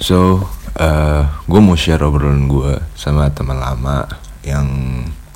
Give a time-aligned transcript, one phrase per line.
[0.00, 0.48] So,
[0.80, 4.08] uh, gue mau share obrolan gue sama teman lama
[4.40, 4.64] yang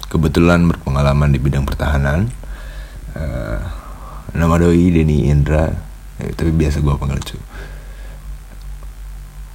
[0.08, 2.33] kebetulan berpengalaman di bidang pertahanan.
[3.12, 3.60] Uh,
[4.32, 5.68] nama doi Denny Indra,
[6.16, 7.36] eh, tapi biasa gue panggil cu.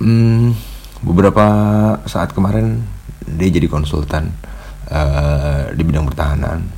[0.06, 0.54] Hmm,
[1.02, 1.46] beberapa
[2.06, 2.86] saat kemarin
[3.26, 4.30] dia jadi konsultan
[4.94, 6.70] uh, di bidang pertahanan.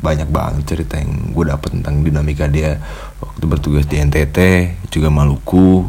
[0.00, 2.80] Banyak banget cerita yang gue dapet tentang dinamika dia
[3.20, 4.38] waktu bertugas di NTT,
[4.88, 5.84] juga Maluku.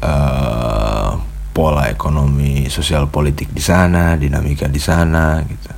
[0.00, 5.68] Uh, pola ekonomi sosial politik di sana, dinamika di sana gitu.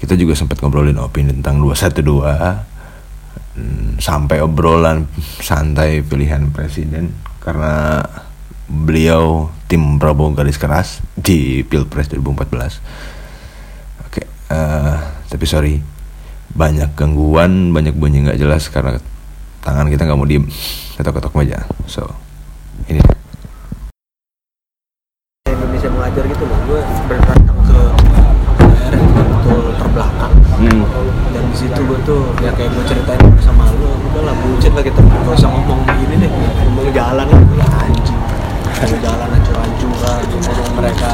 [0.00, 2.00] Kita juga sempat ngobrolin opini tentang 212
[3.56, 5.04] hmm, sampai obrolan
[5.42, 7.12] santai pilihan presiden
[7.42, 8.00] karena
[8.66, 14.06] beliau tim Prabowo garis keras di Pilpres 2014.
[14.06, 14.22] Oke,
[14.54, 15.76] uh, tapi sorry
[16.56, 18.96] banyak gangguan, banyak bunyi nggak jelas karena
[19.60, 20.46] tangan kita nggak mau diem,
[20.96, 21.66] ketok-ketok meja.
[21.90, 22.06] So,
[22.86, 23.02] ini
[25.86, 26.58] Indonesia mengajar gitu loh.
[26.66, 27.78] Gue datang ke
[28.66, 30.34] daerah yang betul terbelakang.
[30.56, 30.82] Hmm.
[31.36, 34.80] dan di situ gue tuh ya kayak gue ceritain sama lu udah lah bucin lah
[34.80, 36.30] kita gak usah ngomong ini deh.
[36.32, 38.20] Ngomong jalan ya anjing.
[38.82, 41.10] Ngomong jalan hancur-hancuran ngomong mereka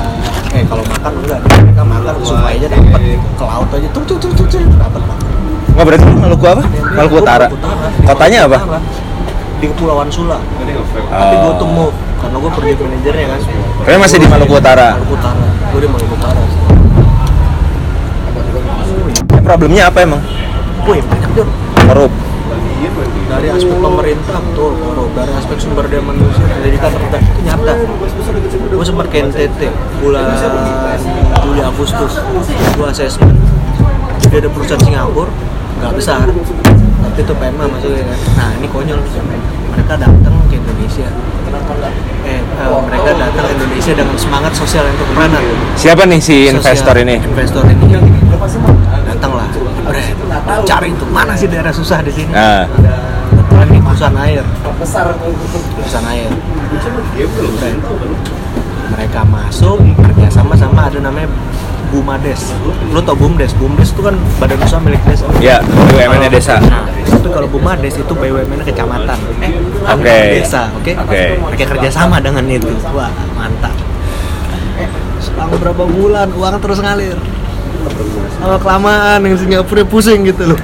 [0.52, 3.88] eh kalau makan enggak mereka makan semua aja dapat ke laut aja.
[3.92, 5.28] Tuh tuh tuh tuh dapat makan.
[5.72, 6.62] Nggak berarti lu Maluku apa?
[6.96, 7.46] Maluku Utara.
[8.06, 8.58] Kotanya apa?
[9.62, 10.42] Di Kepulauan Sula.
[10.42, 13.40] Tapi gue tuh move karena gue project manajernya kan.
[13.86, 14.98] Kalian masih di Maluku Utara.
[14.98, 15.46] Maluku Utara.
[15.70, 16.42] Gue di Maluku Utara.
[19.30, 20.22] Ya, problemnya apa emang?
[20.82, 21.46] Wih, banyak Jor
[21.86, 22.12] Korup.
[23.32, 25.08] dari aspek pemerintah betul korup.
[25.16, 27.72] Dari aspek sumber daya manusia pendidikan rendah itu nyata.
[28.52, 29.60] Gue sempat ke NTT
[30.02, 30.36] bulan
[31.40, 32.18] Juli Agustus
[32.76, 33.36] gue asesmen
[34.32, 35.28] dia ada perusahaan Singapura
[35.82, 36.22] nggak besar.
[37.02, 38.18] Tapi itu PMA maksudnya kan.
[38.38, 39.00] Nah ini konyol.
[39.72, 41.08] Mereka datang ke Indonesia.
[42.22, 42.40] Eh, eh,
[42.86, 45.42] mereka datang ke Indonesia dengan semangat sosial entrepreneur
[45.74, 47.16] Siapa nih si Sosial- investor ini?
[47.18, 47.84] investor ini.
[49.04, 49.48] Datanglah.
[49.50, 50.14] Jebret
[50.64, 51.04] cari itu.
[51.06, 52.30] Mana sih daerah susah di sini?
[52.30, 52.64] Nah,
[53.32, 54.42] Kebetulan ini perusahaan air.
[54.78, 56.30] Perusahaan air.
[58.92, 61.28] Mereka masuk kerjasama sama ada namanya
[61.90, 62.54] Bumades
[62.92, 66.56] lu tau Bumdes Bumdes itu kan badan usaha milik desa ya BUMN-nya desa.
[66.62, 69.18] Nah, tapi kalau Bumades itu BUMN kecamatan.
[69.42, 69.52] Eh,
[69.86, 70.16] Oke.
[70.38, 70.92] desa, oke?
[71.06, 71.22] Oke.
[71.38, 72.70] Mereka kerjasama dengan itu.
[72.94, 73.74] Wah, mantap.
[75.22, 77.18] Selang berapa bulan uang terus ngalir.
[78.42, 80.60] Lama kelamaan yang Singapura pusing gitu loh.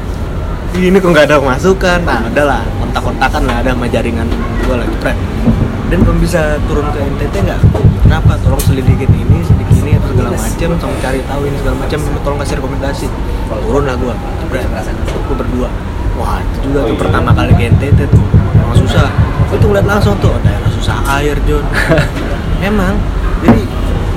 [0.75, 2.03] Ini kok nggak ada masukan.
[2.03, 4.27] Nah, udahlah, kontak-kontakan lah ada sama jaringan
[4.67, 5.19] gua lagi pret.
[5.89, 7.61] Dan kalau bisa turun ke NTT nggak?
[8.05, 8.37] Kenapa?
[8.45, 9.41] Tolong selidikin ini,
[9.99, 13.07] ini, atau segala macam, sama cari tahu ini segala macam, tolong kasih rekomendasi.
[13.67, 14.15] Turun lah gua,
[14.49, 14.67] pret.
[15.27, 15.69] Gua berdua.
[16.19, 18.25] Wah, itu juga tuh pertama kali ke NTT tuh,
[18.59, 19.11] emang susah.
[19.51, 21.65] Gua tuh ngeliat langsung tuh, oh, daerah susah air, John.
[22.69, 22.99] Emang,
[23.43, 23.63] jadi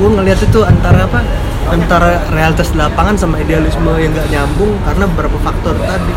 [0.01, 1.21] gua ngeliat itu antara apa?
[1.69, 6.13] Antara realitas lapangan sama idealisme yang nggak nyambung karena beberapa faktor tadi.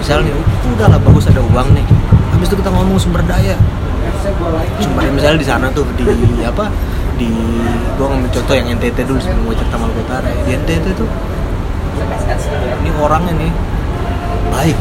[0.00, 0.32] Misalnya,
[0.74, 1.84] udah lah bagus ada uang nih.
[2.32, 3.58] Habis itu kita ngomong sumber daya,
[4.78, 6.04] sumber misalnya di sana tuh di
[6.42, 6.70] apa
[7.18, 7.28] di
[7.94, 10.40] gua ngambil contoh yang NTT dulu sebelum gua cerita Maluku Utara ya.
[10.40, 11.08] di NTT tuh
[12.78, 13.52] ini orangnya nih
[14.48, 14.76] baik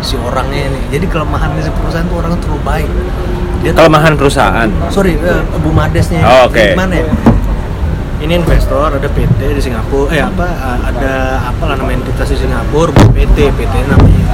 [0.00, 2.88] si orangnya ini jadi kelemahannya si perusahaan tuh orang terlalu baik
[3.60, 4.68] dia tuh Kelemahan perusahaan.
[4.88, 6.60] sorry eh, Bu Madesnya Oh, oke.
[6.72, 7.06] gimana ya
[8.20, 10.48] ini investor ada PT di Singapura eh apa
[10.82, 11.12] ada
[11.44, 14.24] apa lah nama entitas di Singapura PT PT namanya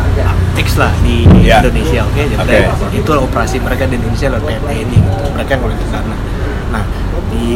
[0.57, 1.59] X lah di Ya.
[1.59, 2.95] Indonesia oke jadi Oke.
[2.95, 5.25] itu operasi mereka di Indonesia lewat PT ini gitu.
[5.35, 6.15] mereka yang ke sana
[6.71, 6.83] nah
[7.31, 7.49] di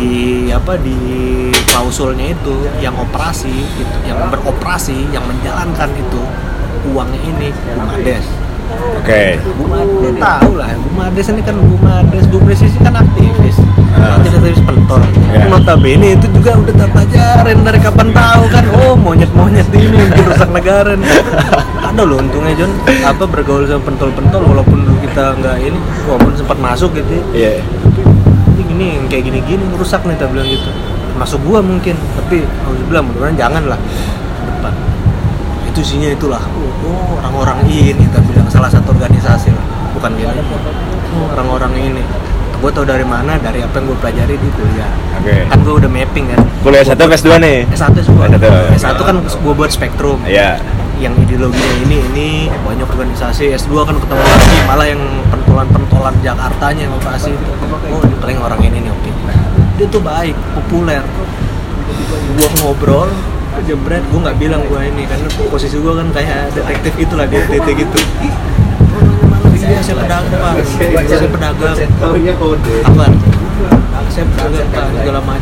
[0.49, 0.95] apa di
[1.67, 6.21] klausulnya itu yang operasi itu yang beroperasi yang menjalankan itu
[6.91, 8.25] uangnya ini Bumades
[8.99, 9.39] Oke.
[9.55, 13.57] Bumades tahu lah Bumades ini kan Bumades Bumades ini kan aktivis
[13.95, 14.19] Ah.
[14.19, 14.99] aktivis pentol
[15.31, 15.47] Ya.
[15.47, 20.99] notabene itu juga udah tak pelajarin dari kapan tahu kan oh monyet-monyet ini rusak negara
[20.99, 21.07] nih.
[21.89, 26.91] ada loh untungnya John apa bergaul sama pentol-pentol walaupun kita nggak ini walaupun sempat masuk
[26.91, 27.23] gitu ya.
[27.55, 27.55] Iya.
[28.75, 30.71] Ini yang kayak gini-gini rusak nih tak bilang gitu.
[31.15, 33.79] Masuk gua mungkin tapi harus bilang mudah-mudahan jangan lah
[34.45, 34.75] depan.
[35.71, 36.43] Itu isinya itulah.
[36.43, 39.65] Oh, oh, orang-orang ini kita bilang salah satu organisasi lah.
[39.95, 40.43] Bukan gini.
[41.15, 42.03] Oh, orang-orang ini.
[42.59, 44.89] Gue tau dari mana dari apa yang gue pelajari di kuliah.
[45.21, 45.37] Oke.
[45.53, 46.41] kan gue udah mapping kan.
[46.65, 47.69] Kuliah satu S2 nih.
[47.77, 48.41] S1 semua S1.
[48.81, 50.17] S1 kan gue buat spektrum.
[50.25, 50.57] Iya.
[51.03, 52.29] Yang ideologinya ini ini
[52.63, 55.03] banyak organisasi S2 kan ketemu lagi malah yang
[55.33, 57.51] pentolan-pentolan Jakartanya yang operasi itu
[57.91, 59.11] oh ini paling orang ini nih oke
[59.75, 61.03] dia tuh baik populer
[62.39, 63.09] gua ngobrol
[63.67, 67.37] jebret gua nggak bilang gua ini karena posisi gua kan kayak detektif gitu lah di
[67.39, 67.99] NTT gitu
[69.65, 70.61] Iya, saya pedagang.
[71.09, 71.73] Saya pedagang.
[72.85, 73.09] Apa?
[74.11, 74.25] Saya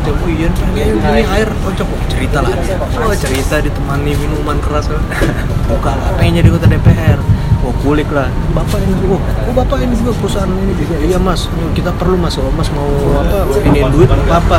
[0.03, 1.49] ATM oh iya ini air.
[1.63, 2.51] Kocok oh, cerita lah.
[2.59, 2.75] Dia.
[2.81, 4.91] oh cerita ditemani minuman keras.
[5.69, 7.19] Buka lah pengen jadi kota DPR
[7.63, 8.27] oh kulik lah.
[8.51, 10.95] Bapak ini oh, oh bapak ini juga perusahaan ini juga.
[10.99, 11.47] Iya mas.
[11.71, 12.35] Kita perlu mas.
[12.35, 12.87] Oh mas mau
[13.23, 13.47] apa?
[13.63, 14.57] Ini duit apa apa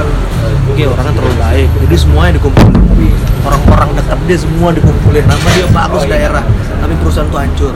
[0.72, 1.68] oke orangnya terlalu baik.
[1.84, 3.16] Jadi semuanya dikumpulin.
[3.44, 5.24] Orang-orang dekat dia semua dikumpulin.
[5.28, 6.44] Nama dia bagus daerah.
[6.80, 7.74] Tapi perusahaan tuh hancur.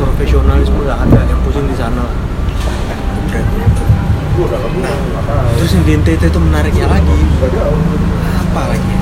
[0.00, 1.20] Profesionalisme nggak ada.
[1.28, 2.04] Yang pusing di sana
[4.36, 7.16] terus yang di NTT itu menariknya lagi
[8.44, 8.94] apa lagi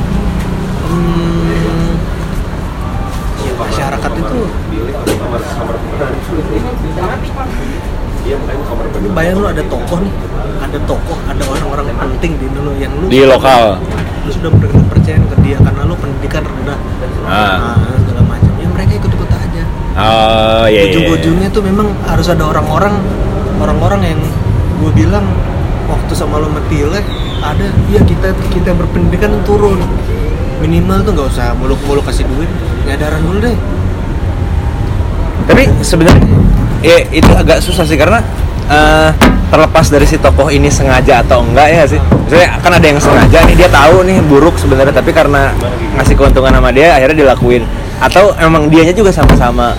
[0.87, 1.91] hmm,
[3.43, 4.39] ya masyarakat itu
[9.13, 10.15] bayang lu ada tokoh nih
[10.63, 13.77] ada tokoh ada orang-orang penting di lu yang lu Di lokal.
[14.25, 16.79] lu sudah benar-benar percaya ke dia karena lu pendidikan rendah
[17.25, 17.81] Ah.
[17.81, 19.63] nah, segala macam ya mereka ikut-ikut aja
[19.95, 20.83] Oh iya.
[20.85, 20.93] iya.
[20.93, 22.95] ujung-ujungnya tuh memang harus ada orang-orang
[23.59, 24.21] orang-orang yang
[24.85, 25.25] gue bilang
[25.89, 27.01] waktu sama lo metile
[27.41, 29.81] ada ya kita kita berpendidikan turun
[30.61, 32.49] minimal tuh nggak usah muluk-muluk kasih duit
[32.85, 33.57] nyadaran dulu deh
[35.45, 36.25] Tapi sebenarnya
[36.85, 38.21] ya itu agak susah sih karena
[38.69, 39.13] eh,
[39.53, 42.01] terlepas dari si tokoh ini sengaja atau enggak ya sih.
[42.01, 45.53] Misalnya kan ada yang sengaja nih dia tahu nih buruk sebenarnya tapi karena
[46.01, 47.69] ngasih keuntungan sama dia akhirnya dilakuin.
[48.01, 49.77] Atau emang dianya juga sama-sama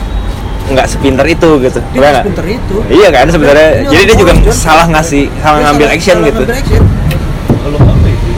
[0.67, 1.79] nggak sepinter itu gitu.
[1.83, 2.25] dia Iya harus nggak?
[2.25, 3.69] pinter itu Iya kan sebenarnya.
[3.85, 4.55] Jadi orang dia juga John.
[4.55, 6.41] salah ngasih, salah Dia ngambil salah- action salah gitu.
[6.41, 6.83] ngambil action.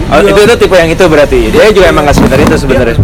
[0.07, 0.31] Oh, Iya.
[0.31, 1.39] itu itu tipe yang itu berarti.
[1.51, 2.95] Dia juga emang nggak sepinter itu sebenarnya.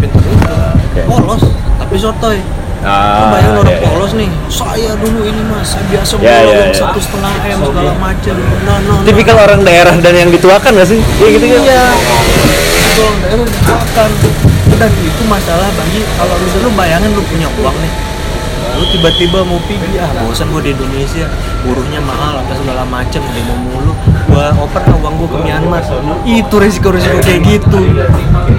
[1.03, 1.43] polos
[1.75, 2.37] tapi sotoy
[2.81, 3.87] Ah, Lu bayangin orang iya, iya.
[3.87, 6.79] polos nih saya dulu ini mas saya biasa Ya, borong ya, yang ya.
[6.83, 8.99] satu setengah m segala macam nah, nah, nah.
[9.03, 10.99] Tipikal orang daerah dan yang dituakan gak sih?
[10.99, 11.61] Iya gitu kan?
[11.63, 11.83] Iya.
[12.83, 14.09] Betul, daerah dimakan.
[14.75, 17.91] Dan itu masalah bagi kalau lu lu bayangin lu punya uang nih.
[18.83, 21.23] Lu tiba-tiba mau pergi, ah bosan gua di Indonesia,
[21.63, 23.95] buruhnya mahal apa segala macem, demo mulu.
[24.27, 25.79] Gua oper ah, uang gua ke Myanmar.
[26.27, 27.79] Itu risiko-risiko kayak gitu.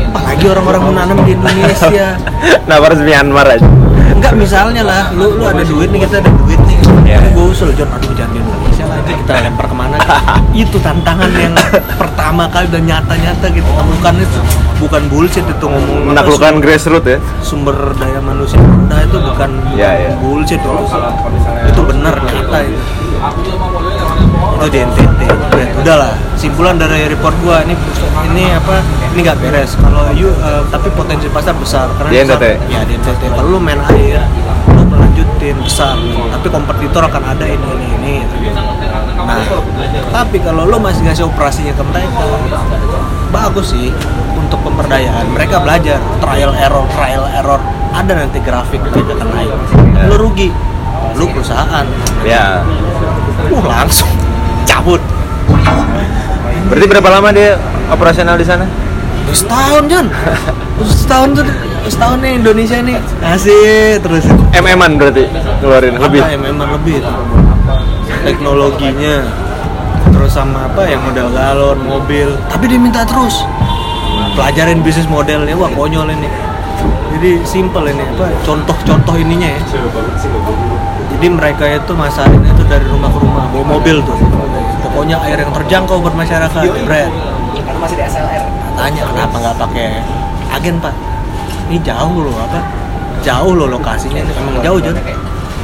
[0.08, 2.16] Apalagi orang-orang menanam di Indonesia.
[2.64, 3.68] Nah, harus Myanmar aja.
[4.16, 6.80] Enggak misalnya lah, lu lu ada duit nih, kita ada duit nih.
[7.04, 7.20] Iya.
[7.20, 8.63] Tapi gue usul John, aduh jangan
[9.04, 9.96] itu kita lempar ke mana?
[10.64, 11.52] itu tantangan yang
[12.00, 14.38] pertama kali dan nyata-nyata kita temukan itu
[14.80, 17.18] bukan bullshit itu ngomong Menaklukkan grassroots ya.
[17.44, 20.10] sumber, daya manusia rendah itu bukan Iya, iya.
[20.18, 20.70] bullshit itu,
[21.68, 22.80] itu benar nyata itu.
[24.54, 25.20] Itu di NTT.
[25.54, 27.74] Ya, udahlah, simpulan dari report gua ini
[28.32, 28.80] ini apa?
[29.14, 29.76] Ini nggak beres.
[29.76, 32.44] Kalau you eh, tapi potensi pasar besar karena Di NTT?
[32.68, 33.22] Ya di NTT.
[33.32, 34.20] Kalau lu main air,
[34.70, 35.96] lu melanjutin besar.
[36.30, 38.14] Tapi kompetitor akan ada ini ini ini.
[39.24, 39.40] Nah,
[40.12, 42.22] tapi kalau lu masih ngasih operasinya ke mereka,
[43.32, 43.88] bagus sih
[44.36, 45.32] untuk pemberdayaan.
[45.32, 47.60] Mereka belajar trial error, trial error.
[47.94, 49.50] Ada nanti grafik mereka akan naik.
[50.12, 50.48] Lu rugi,
[51.16, 51.86] lu perusahaan.
[52.26, 52.60] Ya.
[53.48, 54.08] Uh langsung
[54.68, 55.00] cabut.
[56.68, 57.56] Berarti berapa lama dia
[57.88, 58.66] operasional di sana?
[59.32, 60.06] Setahun John.
[60.84, 61.46] Setahun tuh
[61.84, 64.24] setahun nih Indonesia nih asik terus
[64.56, 65.28] MM-an berarti
[65.60, 66.20] ngeluarin lebih.
[66.40, 67.12] Memang lebih itu.
[68.24, 69.16] Teknologinya.
[70.10, 72.28] Terus sama apa yang model galon mobil.
[72.48, 73.44] Tapi dia minta terus.
[74.34, 75.54] Pelajarin bisnis modelnya.
[75.54, 76.28] Wah konyol ini.
[77.14, 79.60] Jadi simple ini apa contoh-contoh ininya ya.
[81.14, 84.18] Jadi mereka itu masarin itu dari rumah ke rumah bawa mobil tuh.
[84.82, 88.42] Pokoknya air yang terjangkau buat masyarakat Karena masih di SLR.
[88.74, 89.88] tanya kenapa nggak pakai
[90.50, 90.94] agen pak?
[91.70, 92.84] Ini jauh loh apa
[93.24, 94.96] jauh loh lokasinya ini emang jauh jauh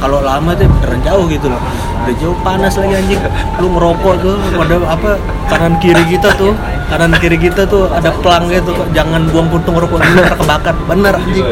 [0.01, 1.61] kalau lama tuh beneran jauh gitu loh
[2.01, 3.21] udah jauh panas lagi anjing
[3.61, 5.09] lu ngerokok tuh pada apa
[5.45, 6.57] kanan kiri kita tuh
[6.89, 11.45] kanan kiri kita tuh ada pelang gitu jangan buang puntung rokok dulu kebakar bener anjing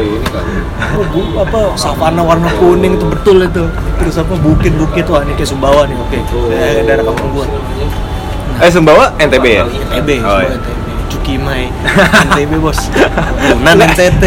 [0.98, 3.64] oh, bu, apa savana warna kuning tuh betul itu
[4.02, 6.18] terus apa bukit bukit wah ini kayak sumbawa nih oke
[6.50, 7.46] Eh, daerah kampung gua
[8.60, 9.64] Eh Sumbawa NTB ya?
[9.64, 10.52] NTB, Oh, iya.
[10.52, 10.78] NTB.
[11.08, 11.72] Cukimai,
[12.28, 12.76] NTB bos.
[13.56, 13.80] Tunan.
[13.88, 14.24] NTT,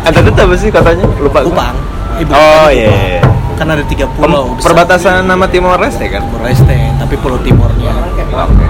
[0.00, 1.04] NTB itu apa sih katanya?
[1.20, 1.44] Lupa.
[1.44, 1.76] Kupang.
[2.16, 3.20] Ibu Oh iya.
[3.20, 3.35] Kupang.
[3.56, 3.58] Iya.
[3.58, 4.52] Kan ada tiga Pem- pulau.
[4.52, 4.68] besar.
[4.68, 6.20] perbatasan nama Timor Leste kan?
[6.22, 7.92] Timor Leste, tapi pulau timurnya.
[8.12, 8.66] Oke.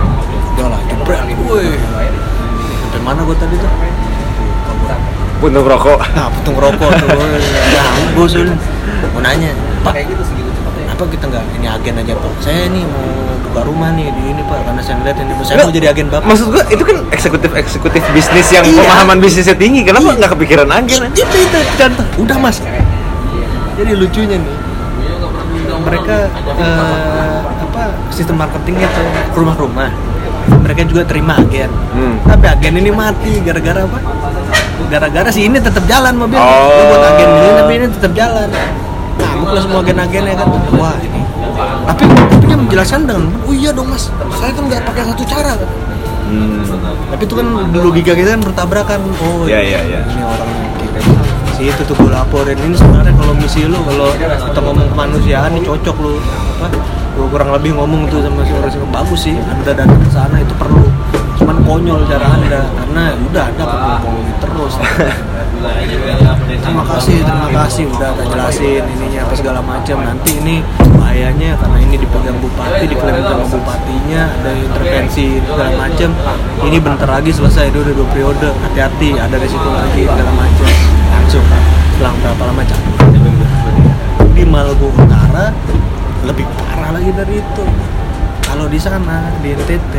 [0.55, 1.75] Udah lah, jebret nih, woi.
[1.75, 3.71] Sampai mana gua tadi tuh?
[5.37, 6.01] Puntung rokok.
[6.17, 7.09] Nah, putung rokok tuh.
[7.13, 8.49] Nah, gue sul
[9.13, 9.53] mau nanya,
[9.85, 9.93] Pak,
[10.89, 12.31] apa kita nggak ini agen aja Pak?
[12.41, 13.05] Saya nih mau
[13.45, 16.25] buka rumah nih di ini Pak, karena saya ngeliat ini, saya mau jadi agen Bapak.
[16.25, 18.81] Maksud gua itu kan eksekutif eksekutif bisnis yang Iya.
[18.81, 19.85] pemahaman bisnisnya tinggi.
[19.85, 21.13] Kenapa nggak kepikiran agen?
[21.13, 22.65] itu itu contoh udah mas
[23.77, 24.56] jadi lucunya nih
[25.87, 26.17] mereka
[26.59, 29.07] eh, apa sistem marketingnya tuh
[29.39, 29.91] rumah-rumah?
[30.47, 31.71] Mereka juga terima agen.
[31.95, 32.19] Hmm.
[32.23, 33.99] tapi agen ini mati gara-gara apa?
[34.87, 36.39] Gara-gara si ini tetap jalan mobil.
[36.39, 36.91] Oh.
[36.91, 38.49] Buat agen ini tapi ini tetap jalan.
[39.17, 40.47] Nah bukan semua agen-agennya kan.
[40.75, 41.21] Wah ini.
[41.87, 44.11] Tapi tapi dia menjelaskan dengan oh iya dong mas.
[44.39, 45.55] Saya kan nggak pakai satu cara.
[45.55, 45.71] Kan
[46.27, 46.59] Hmm.
[47.07, 48.99] tapi itu kan logika kita kan bertabrakan.
[49.23, 50.01] Oh Iya, iya, iya.
[50.11, 50.51] ini orang
[51.57, 52.53] kita si itu tuh gue laporin.
[52.53, 56.21] Ini sebenarnya kalau misi lu kalau kita ngomong kemanusiaan ini cocok lu.
[56.61, 56.69] Apa?
[57.17, 60.37] Gue kurang lebih ngomong tuh sama si orang sih bagus sih anda datang ke sana
[60.37, 60.85] itu perlu.
[61.41, 63.65] Cuman konyol cara anda karena udah ada
[64.05, 64.75] ngomong terus.
[66.61, 67.85] Terima kasih terima kasih.
[67.89, 69.97] Udah tak jelasin ininya apa segala macam.
[70.05, 70.61] Nanti ini
[71.01, 76.13] bahayanya karena ini dipegang bupati diklaim sama bupatinya ada intervensi segala macam.
[76.69, 78.53] Ini bentar lagi selesai udah dua periode.
[78.61, 80.97] Hati-hati ada resiko lagi segala macam
[81.27, 81.43] langsung
[81.99, 82.95] selang berapa lama cabut
[84.31, 85.51] di Maluku Utara
[86.23, 87.65] lebih parah lagi dari itu.
[88.47, 89.95] Kalau di sana di NTT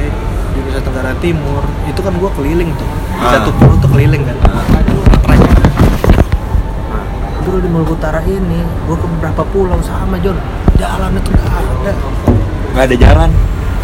[0.55, 2.87] di Nusa Tenggara Timur itu kan gua keliling tuh.
[3.19, 3.43] Ah.
[3.43, 4.39] satu pulau tuh keliling kan.
[4.39, 4.63] Nah,
[7.43, 10.39] dulu di Maluku Utara ini gua ke beberapa pulau sama John
[10.79, 11.91] jalan itu nggak ada.
[12.71, 13.29] Nggak ada jalan?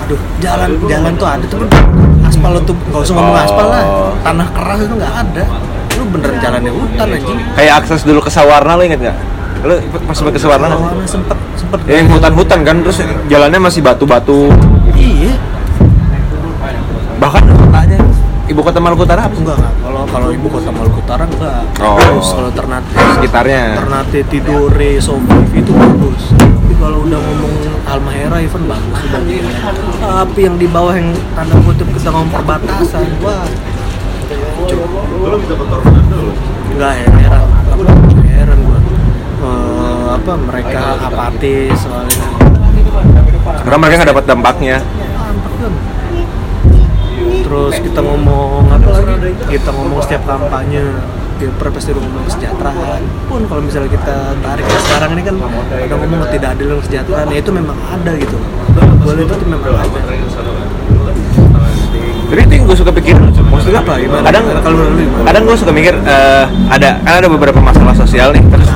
[0.07, 1.67] Aduh jalan jalan tuh ada tapi
[2.23, 3.83] aspal tuh nggak usah ngomong aspal lah.
[3.83, 4.15] Oh.
[4.23, 5.43] tanah keras itu nggak ada
[5.97, 7.39] lu bener jalannya hutan anjing.
[7.57, 9.17] Kayak akses dulu ke Sawarna lo inget nggak?
[9.63, 9.73] Lo
[10.09, 10.81] pas sampai ke Sawarna nggak?
[10.81, 11.79] Awalnya sempet sempet.
[11.85, 12.97] Ya, yang hutan-hutan kan terus
[13.29, 14.49] jalannya masih batu-batu.
[14.97, 15.33] Iya.
[17.21, 17.97] Bahkan kotanya
[18.43, 21.63] ibu kota Maluku Utara apa enggak kalau kalau ibu kota Maluku Utara enggak.
[21.79, 21.95] Oh.
[21.95, 23.63] bagus kalau Ternate sekitarnya.
[23.79, 26.21] Ternate Tidore Soviv itu bagus.
[26.35, 27.53] Tapi kalau udah ngomong
[27.87, 28.99] Almahera even bagus.
[29.07, 29.21] Udah
[30.03, 33.47] tapi yang di bawah yang tanda kutip kita ngomong perbatasan wah
[36.73, 37.47] enggak heran
[38.27, 38.79] heran gua.
[39.43, 42.25] Eh, apa mereka apatis soalnya.
[43.63, 44.77] Karena mereka nggak dapat dampaknya.
[47.43, 49.31] Terus kita ngomong apa lagi?
[49.47, 50.83] Kita ngomong setiap kampanye.
[51.33, 53.01] Pilpres pasti udah ngomong kesejahteraan.
[53.25, 57.27] Pun kalau misalnya kita tarik ke sekarang ini kan udah ngomong tidak adil dan kesejahteraan
[57.33, 58.37] ya itu memang ada gitu.
[59.03, 59.99] Boleh itu memang ada
[62.31, 63.15] jadi itu yang gue suka pikir
[63.51, 64.23] maksudnya Apa, gimana?
[64.27, 64.77] kadang Kalau
[65.27, 68.69] kadang gue suka mikir eh, ada kan ada beberapa masalah sosial nih terus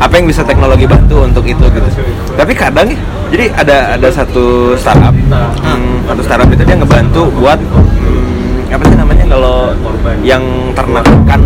[0.00, 1.88] apa yang bisa teknologi bantu untuk itu gitu.
[2.36, 2.98] Tapi kadang ya
[3.34, 8.96] jadi ada ada satu startup hmm, satu startup itu dia ngebantu buat hmm, apa sih
[8.98, 9.74] namanya kalau
[10.22, 10.42] yang
[10.78, 11.42] ternak ikan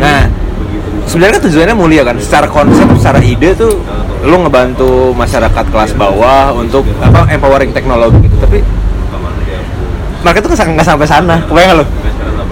[0.00, 0.26] nah
[1.06, 3.78] sebenarnya kan tujuannya mulia kan secara konsep secara ide tuh
[4.24, 8.36] lu ngebantu masyarakat kelas bawah untuk apa empowering teknologi gitu.
[8.36, 8.58] Tapi
[10.20, 11.84] mereka tuh nggak sampai sana kebayang lo?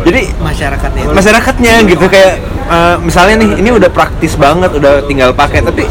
[0.06, 5.60] Jadi masyarakatnya masyarakatnya gitu kayak eh, misalnya nih ini udah praktis banget udah tinggal pakai
[5.60, 5.84] tapi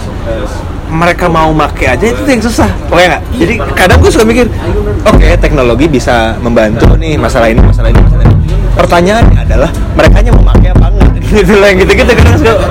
[0.87, 3.21] mereka mau make aja itu yang susah oke nggak?
[3.35, 4.47] Jadi kadang gue suka mikir
[5.03, 8.35] oke teknologi bisa membantu nih masalah ini masalah ini masalah ini.
[8.77, 11.09] Pertanyaannya adalah mereka mau pakai apa enggak?
[11.27, 12.61] Gitu lah yang gitu-gitu kan suka-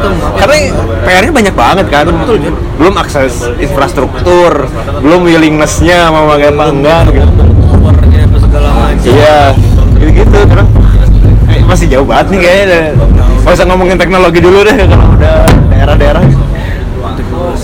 [0.40, 0.56] karena
[1.04, 2.08] PR-nya banyak banget kan
[2.80, 4.64] belum akses infrastruktur
[5.04, 7.55] belum willingness-nya mau pakai apa enggak gitu
[8.98, 9.54] Iya,
[9.94, 10.68] gitu-gitu terus
[11.48, 12.80] eh, masih jauh banget nih kayaknya.
[13.40, 15.36] Gak usah ngomongin teknologi dulu deh kalau udah
[15.68, 16.44] daerah-daerah gitu.
[17.16, 17.62] terus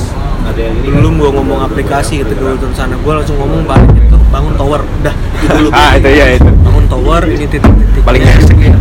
[0.85, 4.81] belum gua ngomong aplikasi gitu dulu terus sana gua langsung ngomong balik gitu bangun tower
[5.01, 6.49] udah itu dulu Ah, itu iya itu.
[6.63, 8.75] bangun tower ini titik-titik Paling basic ya.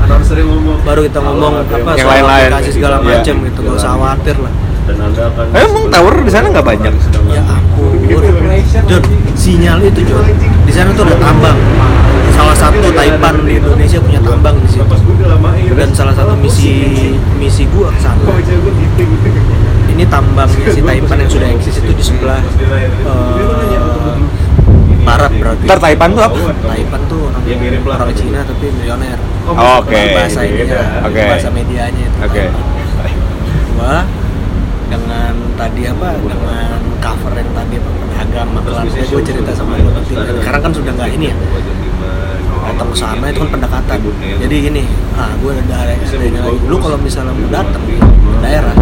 [0.81, 2.43] baru kita ngomong apa Yang soal lain-lain.
[2.45, 3.05] aplikasi segala Iya.
[3.09, 4.53] macam gitu gak usah khawatir lah
[5.51, 6.93] Eh, emang tower di sana nggak banyak.
[7.29, 7.95] ya ampun
[8.85, 10.25] John sinyal itu John
[10.61, 11.57] di sana tuh ada tambang
[12.41, 14.81] salah satu Taipan di Indonesia punya tambang di situ
[15.77, 16.73] dan salah satu misi
[17.37, 18.17] misi gua ke sana
[19.85, 22.89] ini tambangnya si Taipan yang sudah eksis itu di sebelah eh,
[25.05, 26.37] barat berarti Ntar Taipan tuh apa?
[26.65, 27.41] Taipan tuh orang
[27.85, 30.01] orang Cina tapi milioner Oh, oke.
[30.13, 31.21] bahasa ininya Oke.
[31.21, 32.43] bahasa medianya itu Oke.
[33.77, 34.05] gua
[34.89, 40.13] dengan tadi apa dengan cover yang tadi apa pedagang makelar gue cerita sama lo nanti
[40.13, 41.35] sekarang kan sudah nggak ini ya
[42.71, 43.99] datang ke sana itu kan pendekatan.
[44.39, 44.83] Jadi gini
[45.19, 46.67] ah gue ada daerah lagi.
[46.71, 47.95] Lu kalau misalnya mau datang ke
[48.39, 48.73] daerah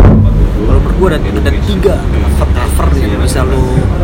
[0.70, 1.18] kalau menurut gue ada,
[1.50, 1.96] ada tiga
[2.38, 3.64] cover cover yang bisa lu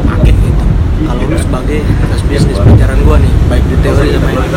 [0.10, 0.66] pakai gitu.
[1.06, 4.48] Kalau lu sebagai atas bisnis pelajaran gue nih baik di teori sama ini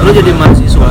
[0.00, 0.88] lu jadi mahasiswa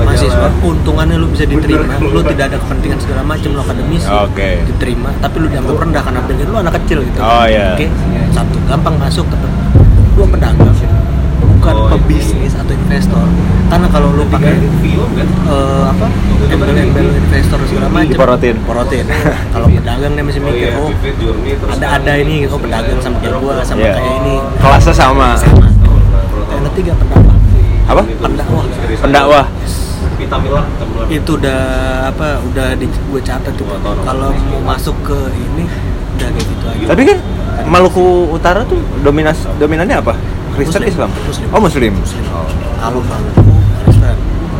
[0.00, 2.00] mahasiswa keuntungannya lu bisa diterima.
[2.00, 4.64] Lu tidak ada kepentingan segala macam lu akademis Oke.
[4.64, 7.18] diterima tapi lu dianggap rendah karena pikir lu anak kecil gitu.
[7.20, 7.76] Oh, iya.
[7.76, 7.86] oke
[8.32, 9.46] satu gampang masuk tapi
[10.16, 10.79] lu pedagang
[11.60, 13.26] bukan pebisnis atau investor.
[13.70, 16.06] Karena kalau lu pakai eh, apa
[16.50, 18.56] embel-embel investor segala macam Diporotin.
[18.66, 19.04] porotin.
[19.54, 20.90] Kalau pedagang dia masih mikir oh
[21.70, 23.92] ada ada ini oh pedagang sama kayak gua sama Iya.
[23.94, 24.34] kayak ini.
[24.58, 25.28] Kelasnya sama.
[25.38, 25.66] sama.
[26.50, 27.36] Yang ketiga pendakwah.
[27.86, 28.02] Apa?
[28.18, 28.64] pendakwah.
[29.04, 29.46] Pendakwah.
[31.10, 31.60] itu udah
[32.06, 33.64] apa udah di gue catat itu.
[34.02, 35.64] Kalau mau masuk ke ini
[36.18, 36.84] udah kayak gitu aja.
[36.90, 37.18] Tapi kan
[37.66, 40.14] Maluku Utara tuh dominas dominannya apa?
[40.50, 40.92] Kristen Muslim.
[40.92, 41.10] Islam.
[41.24, 41.48] Muslim.
[41.50, 41.92] Oh Muslim.
[42.76, 43.52] kalau Maluku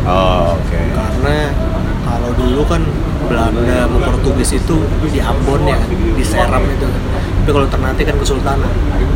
[0.01, 0.79] Oh, oke.
[0.91, 1.53] karena
[2.01, 2.81] kalau dulu kan
[3.29, 6.87] Belanda sama Portugis itu di Ambon ya di Seram itu
[7.41, 8.71] tapi kalau Ternate kan Kesultanan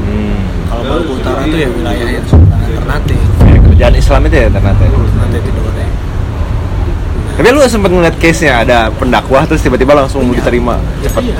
[0.06, 0.38] Hmm.
[0.70, 3.16] kalau Maluku Utara itu ya wilayahnya Kesultanan Ternate
[3.46, 4.82] Ya, kerjaan Islam itu ya ternyata.
[4.86, 5.88] Ternate itu doang ya
[7.36, 10.80] Tapi lu sempat ngeliat case-nya ada pendakwah terus tiba-tiba langsung mau diterima.
[11.02, 11.24] Cepet.
[11.28, 11.40] Iya.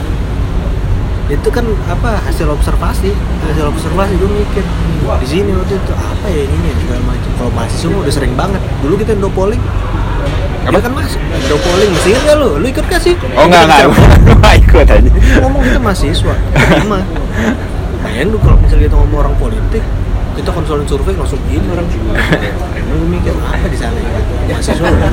[1.26, 3.10] Itu kan apa hasil observasi.
[3.50, 4.66] Hasil observasi gue mikir
[5.22, 7.30] di sini waktu itu apa ya ini segala macam.
[7.38, 8.62] Kalau mahasiswa mah udah sering banget.
[8.82, 9.62] Dulu kita endopoling
[10.66, 10.82] Apa?
[10.82, 12.50] Dia kan masuk endopoling masih ingat nggak lu?
[12.58, 13.14] Lu ikut gak sih?
[13.38, 13.80] Oh enggak enggak,
[14.34, 15.10] enggak ikut aja.
[15.46, 17.00] ngomong kita mahasiswa terima
[18.02, 19.84] bayangin lu kalau misalnya kita ngomong orang politik
[20.34, 21.86] kita konsultan survei langsung gini orang.
[22.92, 24.10] Lu mikir apa di sana ya?
[24.58, 25.10] Mahasiswa udah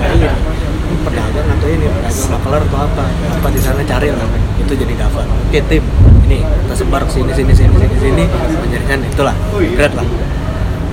[1.01, 3.05] pedagang atau ini pedagang makelar atau apa?
[3.41, 4.29] Apa di sana cari lah
[4.61, 5.85] itu jadi daftar oke tim
[6.29, 8.25] ini kita sebar ke sini sini sini sini sini
[8.61, 10.07] menjadikan itulah grade lah.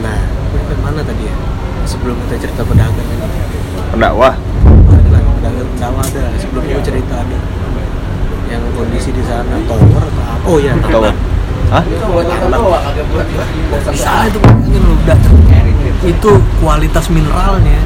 [0.03, 0.20] Nah
[0.51, 1.36] sampai mana tadi ya?
[1.88, 3.27] Sebelum kita cerita pedagang ini.
[3.89, 4.36] Pendakwah.
[5.10, 7.38] lah pedagang dakwah ada sebelum gue cerita ada
[8.50, 10.46] yang kondisi di sana tower atau apa?
[10.50, 11.18] Oh iya Atau tambang
[11.70, 11.84] Hah?
[13.94, 14.39] sana itu
[14.82, 15.20] udah
[16.00, 16.32] itu
[16.63, 17.77] kualitas mineralnya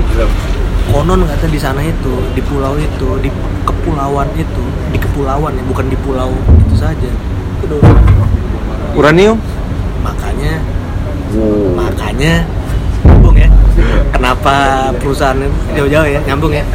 [0.92, 3.30] konon kata di sana itu di pulau itu di
[3.64, 6.32] kepulauan itu di kepulauan ya bukan di pulau
[6.68, 7.12] itu saja.
[7.64, 7.80] Udah
[8.94, 9.40] Uranium?
[10.04, 10.60] makanya
[11.74, 12.34] makanya
[13.08, 13.50] nyambung ya.
[14.12, 14.56] Kenapa
[15.00, 15.40] perusahaan
[15.74, 16.66] jauh-jauh ya nyambung ya.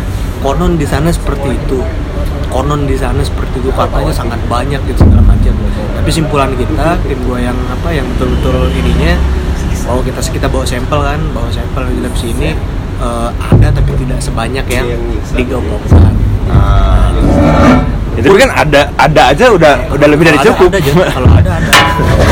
[0.40, 1.78] Konon di sana seperti itu.
[2.48, 5.52] Konon di sana seperti itu katanya sangat banyak gitu segala macam.
[6.00, 9.14] Tapi simpulan kita tim gua yang apa yang betul-betul ininya
[9.84, 12.52] bahwa kita kita bawa sampel kan bawa sampel di lab sini
[12.98, 14.86] eh, ada tapi tidak sebanyak yang
[15.32, 16.14] digaungkan
[16.48, 17.12] Ah.
[18.16, 20.72] Itu kan ada ada aja udah udah lebih dari cukup.
[20.72, 20.90] ada, aja.
[21.12, 21.70] kalau ada ada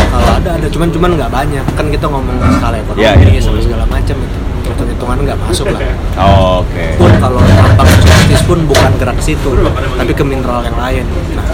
[0.08, 3.38] kalau ada ada cuman cuman nggak banyak kan kita ngomong skala ekonomi Iya, iya.
[3.38, 5.80] sama segala macam itu hitung hitungan nggak masuk lah
[6.16, 6.96] Oh, Oke.
[6.96, 9.50] pun kalau tambang justice pun bukan gerak situ
[9.94, 11.04] tapi ke mineral yang lain
[11.36, 11.44] nah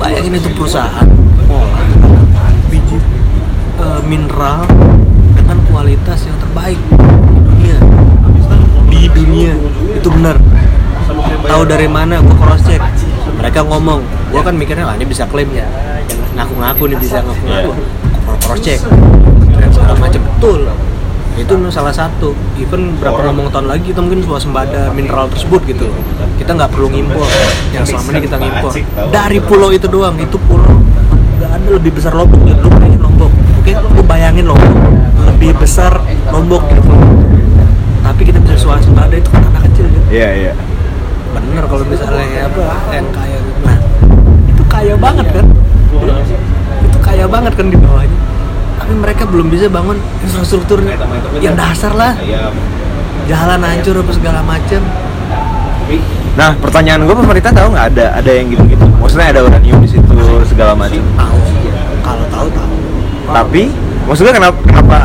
[0.00, 1.06] bayangin itu perusahaan
[1.46, 1.84] ngolah
[2.66, 2.98] biji
[3.78, 4.64] eh, mineral
[5.36, 6.80] dengan kualitas yang terbaik
[9.06, 9.54] di dunia.
[9.94, 10.36] Itu benar.
[11.46, 12.82] Tahu dari mana gua cross check
[13.38, 14.02] mereka ngomong
[14.34, 15.66] gua kan mikirnya lah ini bisa klaim ya.
[16.34, 17.70] Ngaku-ngaku nih bisa ngaku-ngaku.
[18.26, 18.80] Gua cross check
[19.54, 20.60] dan segala macam betul.
[21.36, 22.34] Itu salah satu.
[22.58, 26.00] Even berapa ngomong tahun lagi kita mungkin swasembada mineral tersebut gitu loh.
[26.40, 27.28] kita nggak perlu ngimpor.
[27.70, 28.72] Yang selama ini kita ngimpor.
[29.14, 30.18] Dari pulau itu doang.
[30.18, 30.74] Itu pulau
[31.36, 32.40] nggak ada lebih besar lombok.
[32.48, 33.30] Ya lu bayangin lombok
[33.62, 33.72] oke?
[33.94, 34.74] Lu bayangin lombok.
[35.26, 35.92] Lebih besar
[36.32, 36.80] lombok gitu
[38.16, 40.52] tapi kita bisa swasembada itu kan anak kecil gitu Iya, iya.
[41.36, 42.64] bener kalau misalnya apa
[42.96, 43.60] yang kaya gitu.
[43.60, 43.76] nah
[44.48, 45.46] itu kaya banget kan
[46.80, 48.18] itu kaya banget kan di bawahnya
[48.80, 50.80] tapi mereka belum bisa bangun infrastruktur
[51.44, 52.16] yang dasar lah
[53.28, 54.80] jalan hancur apa segala macam
[56.36, 58.84] Nah, pertanyaan gue pemerintah tahu nggak ada ada yang gitu-gitu.
[59.00, 61.00] Maksudnya ada uranium di situ segala macam.
[61.16, 61.38] tahu
[62.04, 62.74] kalau tahu tahu
[63.32, 63.72] Tapi
[64.04, 64.98] maksudnya kenapa kenapa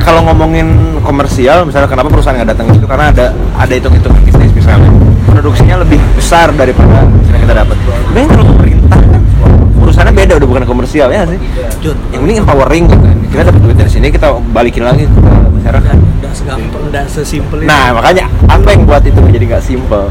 [0.00, 3.26] kalau ngomongin komersial misalnya kenapa perusahaan nggak datang ke situ karena ada
[3.60, 4.88] ada hitung-hitungan bisnis misalnya
[5.28, 7.76] produksinya lebih besar daripada yang kita dapat.
[7.76, 9.22] Tapi kalau pemerintah kan
[9.76, 11.38] perusahaannya beda udah bukan komersial ya sih.
[11.84, 13.04] Jun Yang penting empowering gitu.
[13.28, 15.96] Kita dapat duit dari sini kita balikin lagi ke masyarakat.
[16.24, 20.08] nggak segampang nggak sesimpel itu Nah makanya apa yang buat itu menjadi nggak simple?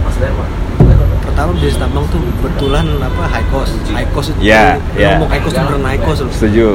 [1.35, 4.79] pertama bisnis tambang tuh kebetulan apa high cost high cost itu lu ya.
[5.19, 6.67] ngomong high cost itu beneran high cost loh Setuju.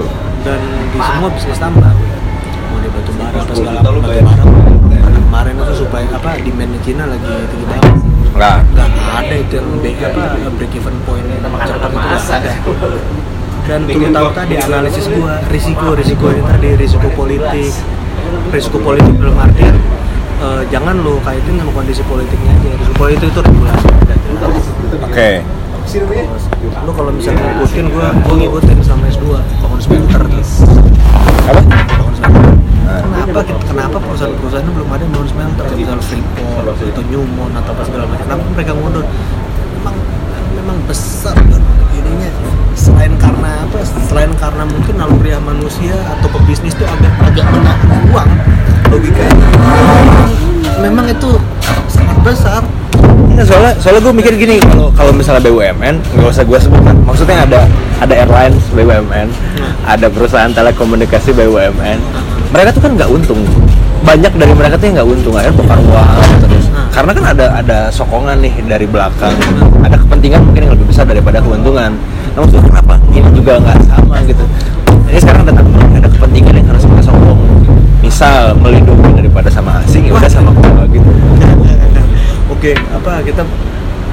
[0.45, 0.61] dan
[0.93, 2.10] di semua bisnis tambang mau
[3.55, 4.23] segala batu bara
[4.91, 7.95] karena kemarin itu supaya apa demandnya Cina lagi tinggi banget.
[8.31, 8.59] Nggak.
[8.73, 8.89] nggak
[9.21, 10.23] ada itu yang break apa
[10.55, 12.53] break even point cepat itu nggak ada.
[13.69, 17.73] dan lu tahu tadi analisis gua risiko risiko ini tadi risiko politik
[18.55, 19.75] risiko politik dalam artian
[20.41, 22.71] eh, jangan lu kaitin sama kondisi politiknya aja.
[22.81, 23.87] Risiko politik itu regulasi.
[25.05, 25.31] Oke.
[26.87, 29.27] lu kalau misalnya ngikutin gua gua ngikutin sama S2
[29.59, 31.61] bangun smelter Apa?
[31.99, 35.65] bangun smelter kenapa kita- kenapa perusahaan-perusahaan itu belum ada yang bangun smelter?
[35.77, 38.25] Misalnya Freeport atau Newmont atau apa segala macam.
[38.27, 39.05] Kenapa mereka mundur?
[39.81, 39.97] Memang
[40.57, 41.63] memang besar kan
[41.95, 42.31] ininya.
[42.75, 43.79] Selain karena apa?
[43.85, 48.31] Selain karena mungkin naluriah manusia atau pebisnis itu agak agak menahan uang
[48.91, 49.49] logikanya.
[50.81, 51.37] Memang, itu
[51.93, 52.63] sangat besar.
[53.31, 56.97] Nggak, soalnya soalnya gue mikir gini kalau kalau misalnya BUMN nggak usah gue sebutkan.
[57.05, 57.61] Maksudnya ada
[58.01, 59.29] ada airlines BUMN
[59.85, 62.01] ada perusahaan telekomunikasi BUMN
[62.51, 63.41] mereka tuh kan nggak untung.
[64.01, 65.35] Banyak dari mereka tuh yang nggak untung.
[65.37, 66.87] Akhirnya bakar uang terus Nah.
[66.95, 69.35] karena kan ada ada sokongan nih dari belakang.
[69.83, 71.95] Ada kepentingan mungkin yang lebih besar daripada keuntungan.
[72.35, 74.45] Nah maksudnya kenapa ini juga nggak sama gitu?
[75.11, 75.53] Ini sekarang ada
[75.99, 77.39] ada kepentingan yang harus kita sokong.
[78.03, 81.07] Misal melindungi daripada sama asing ya udah sama gua gitu.
[83.01, 83.41] Apa kita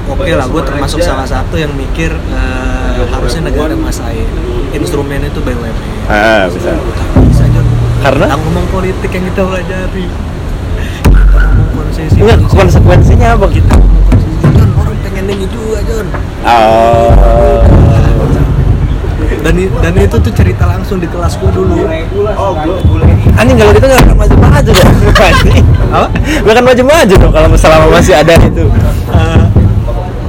[0.08, 4.24] oke lah gue termasuk salah satu yang mikir eh, harusnya negara masain
[4.72, 5.76] instrumen itu BUMN
[6.08, 6.72] Ah, bisa.
[7.98, 8.24] Karena?
[8.24, 10.06] Kita ngomong politik yang kita pelajari
[11.08, 12.56] kita ngomong konsesi Enggak, konsesi.
[12.56, 13.46] konsekuensinya apa?
[13.48, 16.06] kita ngomong konsesi Jon orang pengen ini juga Jon
[16.38, 17.60] Oh.
[19.38, 21.86] dan dan itu tuh cerita langsung di kelas gue dulu
[23.34, 24.90] Anjing kalau gitu nggak akan maju-maju dong.
[25.30, 25.64] Anjing.
[25.88, 26.06] Apa?
[26.42, 28.64] Nggak akan maju-maju dong kalau selama masih ada itu.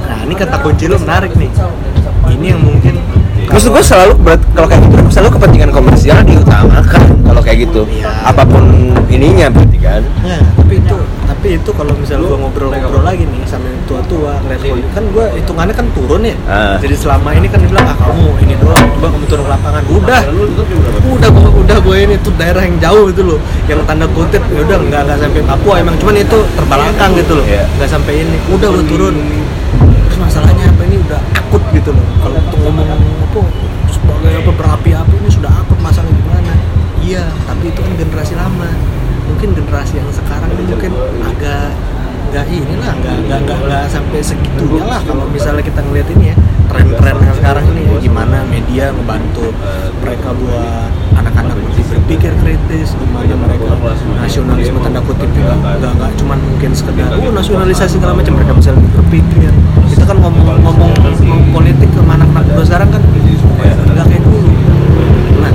[0.06, 1.50] Nah ini kata kunci lo menarik nih
[2.30, 2.94] ini yang mungkin
[3.50, 7.09] Maksud gue selalu berat kalau kayak gitu selalu kepentingan komersial diutamakan
[7.40, 7.82] kalau kayak gitu.
[8.04, 8.64] Apa pun
[9.08, 10.04] ininya berarti kan.
[10.20, 14.92] Nah, tapi itu tapi itu kalau misal gua ngobrol-ngobrol lagi nih sama yang tua-tua ngeliat
[14.92, 16.36] kan gua hitungannya kan turun ya.
[16.44, 16.76] Ah.
[16.76, 19.82] Jadi selama ini kan dibilang ah kamu ini doang, coba kamu turun ke lapangan.
[19.88, 20.20] Udah.
[21.08, 23.40] Udah gua udah gua ini tuh daerah yang jauh itu loh.
[23.64, 27.44] Yang tanda kutip ya udah nggak nggak sampai Papua emang cuman itu terbelakang gitu loh.
[27.48, 27.64] Iya.
[27.80, 28.36] Nggak sampai ini.
[28.52, 29.16] Udah gua turun.
[29.80, 32.04] Terus masalahnya apa ini udah akut gitu loh.
[32.20, 33.40] Kalau untuk ngomong apa
[33.88, 35.79] sebagai apa berapi-api ini sudah akut?
[37.10, 38.70] Iya, tapi itu kan generasi lama.
[39.26, 40.94] Mungkin generasi yang sekarang ini mungkin
[41.26, 41.74] agak
[42.30, 46.36] nggak inilah nggak nggak nggak nggak sampai segitunya lah kalau misalnya kita ngeliat ini ya
[46.70, 47.82] tren-tren yang sekarang ini.
[47.82, 49.50] Ya, gimana media ngebantu
[49.98, 53.74] mereka buat anak-anak lebih berpikir kritis gimana mereka
[54.22, 58.38] nasionalisme tanda kutip juga nggak nggak cuman mungkin sekedar oh nasionalisasi segala macam.
[58.38, 59.50] Mereka bisa lebih berpikir.
[59.90, 64.46] Kita kan ngomong ngomong, ngomong politik ke anak-anak sekarang kan nggak kayak dulu
[65.42, 65.52] Nah,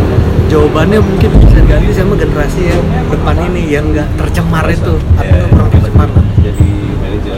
[0.56, 2.80] jawabannya mungkin bisa ganti sama generasi yang
[3.12, 6.24] depan ini yang nggak tercemar itu atau nggak kurang tercemar lah.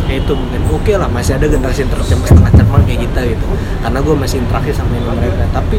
[0.05, 3.45] Kayak itu mungkin oke lah masih ada generasi yang tercemar setengah tercemar kayak kita gitu.
[3.81, 5.45] Karena gue masih interaksi sama ini mereka.
[5.49, 5.75] Tapi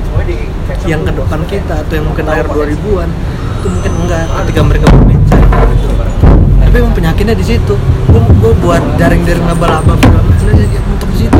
[0.91, 3.11] yang ke depan kita atau yang mungkin lahir 2000-an
[3.59, 5.89] itu mungkin enggak ketika mereka berbicara gitu.
[6.59, 7.75] Tapi emang penyakitnya di situ.
[8.11, 11.39] Gue gue buat jaring-jaring laba-laba segala macam ya untuk di situ.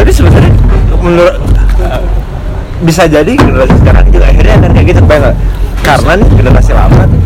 [0.00, 0.52] Tapi sebenarnya
[0.96, 1.36] menurut
[2.82, 5.34] bisa jadi generasi sekarang juga akhirnya akan kayak gitu nggak?
[5.80, 7.20] Karena nih generasi lama tuh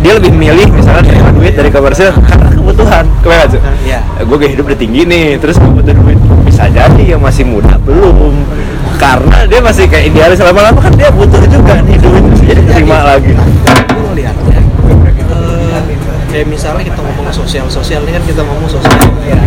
[0.00, 3.60] dia lebih milih misalnya terima duit dari komersil karena kebutuhan kebayang Cuk?
[3.84, 4.00] Iya.
[4.24, 7.76] gue gaya hidup udah tinggi nih terus gue butuh duit bisa jadi yang masih muda
[7.84, 8.32] belum
[8.96, 13.32] karena dia masih kayak idealis lama-lama kan dia butuh juga nih duit jadi terima lagi
[13.36, 14.60] gue ngeliatnya
[15.28, 15.80] eh,
[16.32, 18.96] kayak misalnya kita ngomong sosial sosial ini kan kita ngomong sosial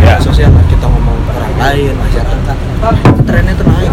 [0.04, 0.20] Ya.
[0.20, 2.56] sosial kita ngomong orang lain masyarakat
[2.94, 3.90] itu trennya tuh naik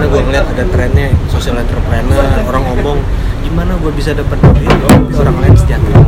[0.00, 3.04] gimana gue ngeliat ada trennya social entrepreneur orang ngomong
[3.44, 4.64] gimana gue bisa dapat duit?
[4.64, 6.00] Tapi orang lain sejahtera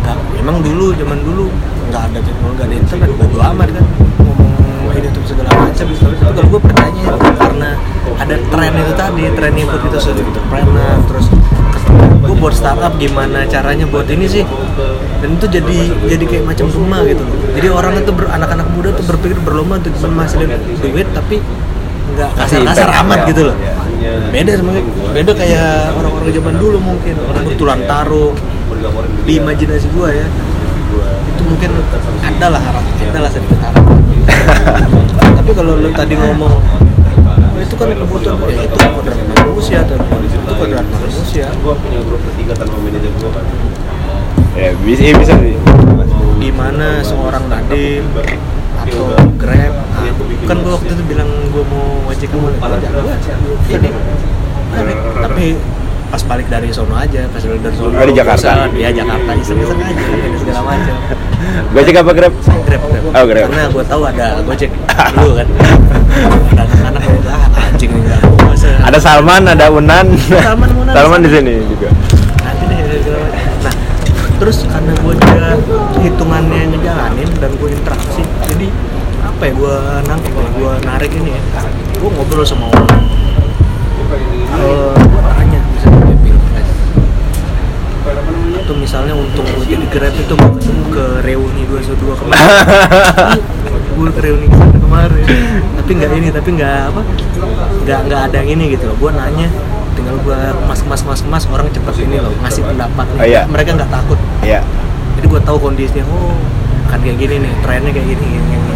[0.00, 1.52] nggak emang dulu zaman dulu
[1.92, 3.84] nggak ada teknologi nggak ada internet bodo amat kan.
[4.24, 5.84] Ngomong ini segala macam.
[5.84, 7.70] Tapi kalau gue pertanyaan itu karena
[8.16, 11.26] ada tren itu tadi tren ikut itu social entrepreneur terus
[12.24, 14.48] gue buat startup gimana caranya buat ini sih?
[15.20, 15.76] Dan itu jadi
[16.08, 17.20] jadi kayak macam rumah gitu
[17.52, 21.44] jadi orang itu anak-anak muda tuh berpikir berlomba untuk menghasilkan duit tapi
[22.14, 23.56] nggak kasar-kasar amat gitu loh.
[23.58, 23.72] Ya.
[24.30, 24.70] beda sama
[25.16, 27.14] beda kayak orang-orang zaman dulu mungkin.
[27.26, 28.32] Orang betulan taruh.
[29.24, 30.26] di imajinasi gua ya.
[31.34, 31.70] Itu mungkin
[32.20, 33.96] ada lah harap ada lah sedikit harapan.
[35.40, 40.38] Tapi kalau lu tadi ngomong "Oh, itu kan kebutuhan ya itu kodrat manusia atau itu
[40.52, 41.44] kodrat manusia.
[44.54, 45.56] Ya bisa ya bisa sih.
[46.38, 48.04] gimana seorang Nadim
[48.84, 50.12] atau Grab nah,
[50.44, 53.14] kan gua waktu itu bilang gua mau wajib kamu kerja gua
[53.70, 53.90] ini
[54.74, 54.96] balik.
[55.16, 55.46] tapi
[56.04, 58.68] pas balik dari sono aja pas balik dari sono Oh, di Jakarta?
[58.72, 60.04] ya Jakarta iseng-iseng aja
[60.38, 60.96] segala macam
[61.74, 62.32] Gojek apa Grab?
[62.64, 63.04] Grab, Grab.
[63.12, 63.46] Oh, Grab.
[63.46, 64.70] Karena gue tahu ada Gojek
[65.14, 65.48] dulu kan.
[66.54, 68.04] ada anak-anak ah, anjing nih
[68.80, 70.06] Ada Salman, ada Unan.
[70.16, 70.94] Salman, Unan.
[70.94, 71.88] Salman di sini juga.
[74.44, 75.56] Terus karena gue juga
[76.04, 78.68] hitungannya ngejalanin dan gue interaksi, jadi
[79.24, 81.42] apa ya gue nangkep ya, gue narik ini ya.
[81.96, 83.08] Gue ngobrol sama orang.
[84.12, 86.68] Eh, gue tanya misalnya pilpres
[88.60, 92.44] atau misalnya untuk gue jadi grab itu gue ketemu ke reuni 212 kemarin
[93.96, 95.24] gue ke reuni kemarin
[95.80, 97.00] tapi nggak ini tapi nggak apa
[97.88, 99.48] nggak nggak ada yang ini gitu loh gue nanya
[100.20, 103.20] gue mas mas mas mas orang cepet ini loh ngasih pendapat nih.
[103.20, 103.42] Oh, iya.
[103.48, 104.60] mereka nggak takut Iya.
[105.18, 106.36] jadi gue tahu kondisinya oh
[106.86, 108.74] kan kayak gini nih trennya kayak gini, gini, gini.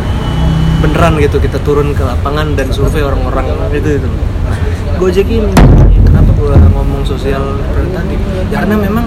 [0.78, 4.58] beneran gitu kita turun ke lapangan dan survei orang-orang itu itu nah,
[4.98, 5.54] Gojek ini
[6.06, 7.58] kenapa gue ngomong sosial
[7.94, 8.16] tadi
[8.50, 9.06] karena memang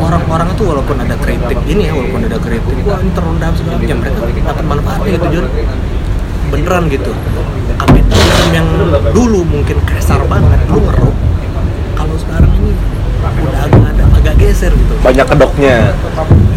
[0.00, 3.96] orang-orang itu walaupun ada kritik ini ya walaupun ada kritik wah ini terendam segala macam
[4.00, 5.46] mereka dapat manfaatnya gitu Jun
[6.46, 7.12] beneran gitu
[7.76, 8.68] kapitalisme yang
[9.10, 11.14] dulu mungkin kasar banget lu ngeruk
[12.36, 12.72] sekarang ini
[13.48, 14.92] udah agak ada agak geser gitu.
[15.00, 15.76] Banyak kedoknya.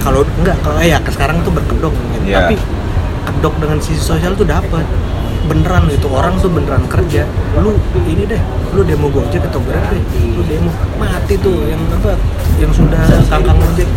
[0.04, 2.28] kalau enggak kalau ya sekarang tuh berkedok gitu.
[2.28, 2.52] Iya.
[2.52, 2.56] tapi
[3.24, 4.84] kedok dengan sisi sosial tuh dapat
[5.48, 7.24] beneran itu orang tuh beneran kerja.
[7.64, 8.42] Lu ini deh
[8.76, 10.04] lu demo gojek atau grab deh
[10.36, 10.72] lu demo.
[11.00, 12.20] Mati tuh yang apa
[12.60, 13.00] yang sudah
[13.32, 13.88] kangkang ojek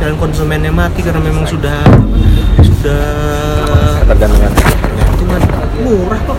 [0.00, 1.84] dan konsumennya mati karena memang sudah
[2.64, 3.04] sudah
[4.08, 4.52] ketergantungan.
[5.12, 5.42] Hitungan
[5.84, 6.38] murah kok.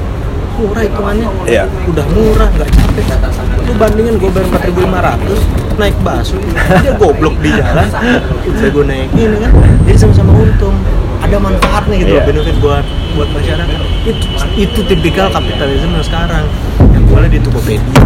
[0.57, 1.27] Murah hitungannya.
[1.45, 1.63] Iya.
[1.85, 6.41] udah murah nggak capek lu bandingin gue bayar 4500 naik busway
[6.81, 7.87] dia goblok di jalan.
[8.57, 9.51] Saya gue naikin kan.
[9.85, 10.73] Jadi sama-sama untung.
[11.17, 12.23] Ada manfaatnya gitu Iya.
[12.23, 13.77] benefit buat buat masyarakat.
[14.05, 14.25] Itu
[14.55, 16.45] itu tipikal kapitalisme sekarang.
[16.93, 18.01] Yang boleh di Tokopedia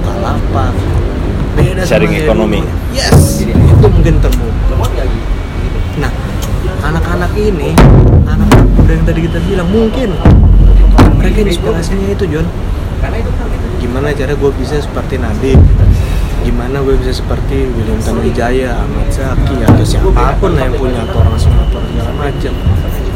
[0.00, 0.72] Bukalapak.
[1.54, 2.60] Beda sama Sharing ekonomi.
[2.62, 2.94] dulu.
[2.96, 4.46] yes itu mungkin temu.
[6.00, 6.10] Nah
[6.80, 7.76] anak-anak ini
[8.24, 10.08] anak muda yang tadi kita bilang mungkin
[11.20, 12.46] mereka inspirasinya itu John
[13.80, 15.60] gimana cara gue bisa seperti Nadiem
[16.40, 21.20] gimana gue bisa seperti William Tanuwijaya, Ahmad Zaki atau siapa pun lah yang punya atau
[21.20, 22.52] orang Sumatera segala macam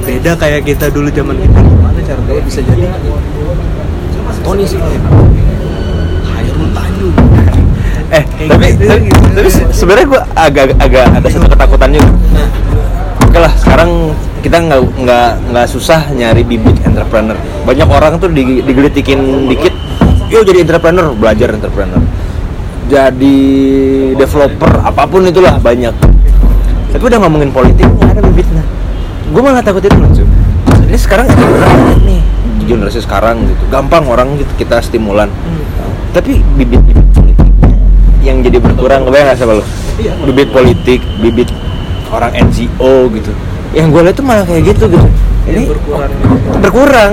[0.05, 2.85] beda kayak kita dulu zaman kita gimana cara gue bisa jadi
[4.45, 5.01] Tony Slim
[6.29, 7.17] Hairul Tanjung.
[8.13, 9.29] Eh tapi gitu, tapi, gitu.
[9.33, 12.49] tapi sebenarnya gue agak agak ada satu ketakutan juga nah.
[13.25, 14.13] Oke lah sekarang
[14.45, 17.41] kita nggak nggak nggak susah nyari bibit entrepreneur.
[17.65, 19.73] Banyak orang tuh di- digelitikin dikit
[20.35, 22.03] yuk jadi entrepreneur belajar entrepreneur.
[22.91, 23.39] Jadi
[24.19, 25.95] developer apa pun itulah banyak.
[26.93, 28.65] Tapi udah ngomongin politik nggak ada bibitnya
[29.35, 30.27] gue malah takut itu loh cuy
[30.85, 32.21] ini sekarang banyak nih.
[32.61, 35.33] Di generasi sekarang gitu gampang orang gitu kita stimulan.
[36.15, 37.75] Tapi bibit-bibit politiknya
[38.23, 39.65] yang jadi berkurang kebayang nggak sama lo
[40.29, 41.49] bibit politik bibit
[42.13, 43.33] orang NGO gitu.
[43.75, 45.09] Yang gue lihat tuh malah kayak gitu gitu.
[45.51, 46.11] Ini berkurang.
[46.63, 47.13] berkurang.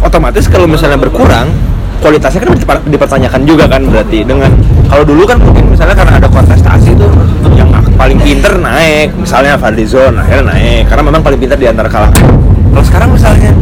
[0.00, 1.50] Otomatis kalau misalnya berkurang
[2.00, 4.24] kualitasnya kan diper- dipertanyakan juga kan berarti.
[4.24, 4.50] Dengan
[4.88, 7.12] kalau dulu kan mungkin misalnya karena ada kontestasi tuh
[7.54, 9.12] yang paling pinter naik.
[9.14, 10.88] Misalnya Fadlizon akhirnya naik.
[10.88, 12.24] Karena memang paling pinter di antara kalangan.
[12.72, 13.52] Kalau sekarang misalnya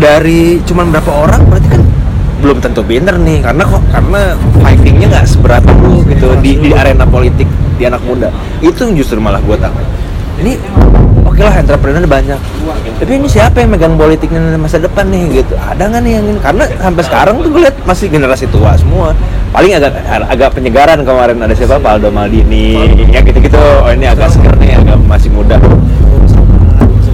[0.00, 1.82] dari cuman berapa orang berarti kan
[2.40, 3.44] belum tentu pinter nih.
[3.44, 4.20] Karena kok karena
[4.64, 6.32] fightingnya nggak seberat dulu gitu.
[6.40, 8.32] Di, di arena politik di anak muda.
[8.64, 9.84] Itu justru malah gue takut
[10.34, 10.58] ini
[11.34, 12.38] oke lah entrepreneur banyak.
[13.02, 15.58] Tapi ini siapa yang megang politiknya masa depan nih gitu?
[15.58, 16.38] Ada nggak nih yang ini?
[16.38, 19.10] Karena sampai sekarang tuh gue lihat masih generasi tua semua.
[19.50, 19.98] Paling agak
[20.30, 21.82] agak penyegaran kemarin ada siapa?
[21.82, 22.78] Paldo Maldini
[23.10, 25.58] ya gitu gitu oh ini agak seger nih agak masih muda.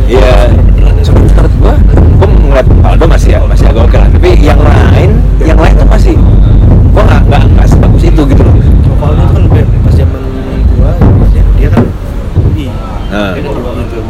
[0.04, 0.52] Iya.
[0.76, 1.74] Menurut gua
[2.20, 4.08] gua ngeliat Paldo masih ya masih agak oke lah.
[4.12, 6.12] Tapi yang lain yang lain tuh masih
[6.92, 8.52] nggak nggak nggak sebagus itu gitu loh
[9.00, 10.22] Kalau itu kan lebih pas zaman
[10.76, 10.92] gua
[11.32, 11.84] dia, dia kan
[12.36, 12.68] UI
[13.10, 13.34] Nah.
[13.34, 14.00] dia kan di UI gitu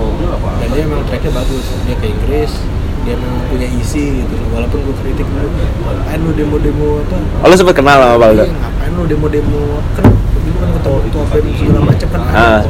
[0.61, 2.53] dan dia emang tracknya bagus dia ke Inggris
[3.01, 4.37] dia emang punya isi gitu.
[4.57, 5.53] Walaupun gua kritik lu
[5.85, 7.17] ngapain lu demo-demo apa?
[7.45, 9.85] Oh lu sempet kenal sama Paldo Iya, ngapain lu demo-demo?
[9.93, 12.21] Kan dulu kan ketua ketua BEM segala macam kan.
[12.25, 12.61] Ada Ah.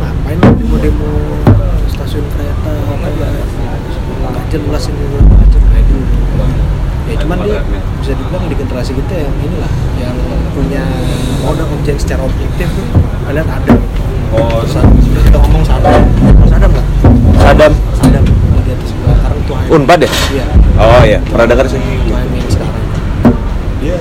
[0.00, 1.12] ngapain lu demo-demo
[1.92, 2.94] stasiun kereta apa
[4.24, 6.08] nggak jelas ini macam kayak dulu
[7.06, 7.60] ya cuman dia
[8.00, 10.16] bisa dibilang di generasi kita yang inilah yang
[10.56, 10.82] punya
[11.44, 12.86] modal objek secara objektif tuh
[13.28, 13.76] kalian ada.
[14.32, 14.64] Oh.
[14.64, 16.00] Sudah kita ngomong sadam.
[16.48, 16.86] Sadam nggak?
[17.38, 17.72] Sadam.
[18.00, 18.24] Sadam
[18.86, 20.10] sekarang tuh Unpad ya?
[20.32, 20.46] Iya.
[20.76, 21.18] Oh iya.
[21.22, 21.80] Pernah dengar sih?
[21.80, 22.74] Yang sekarang.
[23.82, 23.96] Dia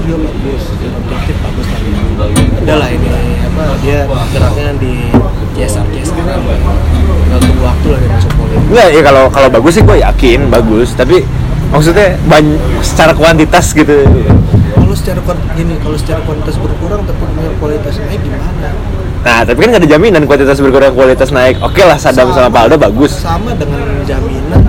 [0.00, 3.08] dia bagus dia objektif bagus tapi ada lah ini
[3.46, 3.98] apa dia
[4.32, 4.92] geraknya di
[5.54, 9.82] CSR CSR nggak tunggu waktu lah dia masuk politik Enggak, ya kalau kalau bagus sih
[9.82, 11.22] gue yakin bagus, tapi
[11.70, 14.02] maksudnya banyak secara kuantitas gitu.
[14.74, 18.70] kalau secara kuant- gini kalau secara kuantitas berkurang tapi punya kualitas naik gimana?
[19.20, 21.60] Nah, tapi kan nggak ada jaminan kuantitas berkurang kualitas naik.
[21.60, 23.14] Oke lah, Saddam sama Paldo bagus.
[23.20, 24.60] sama dengan jaminan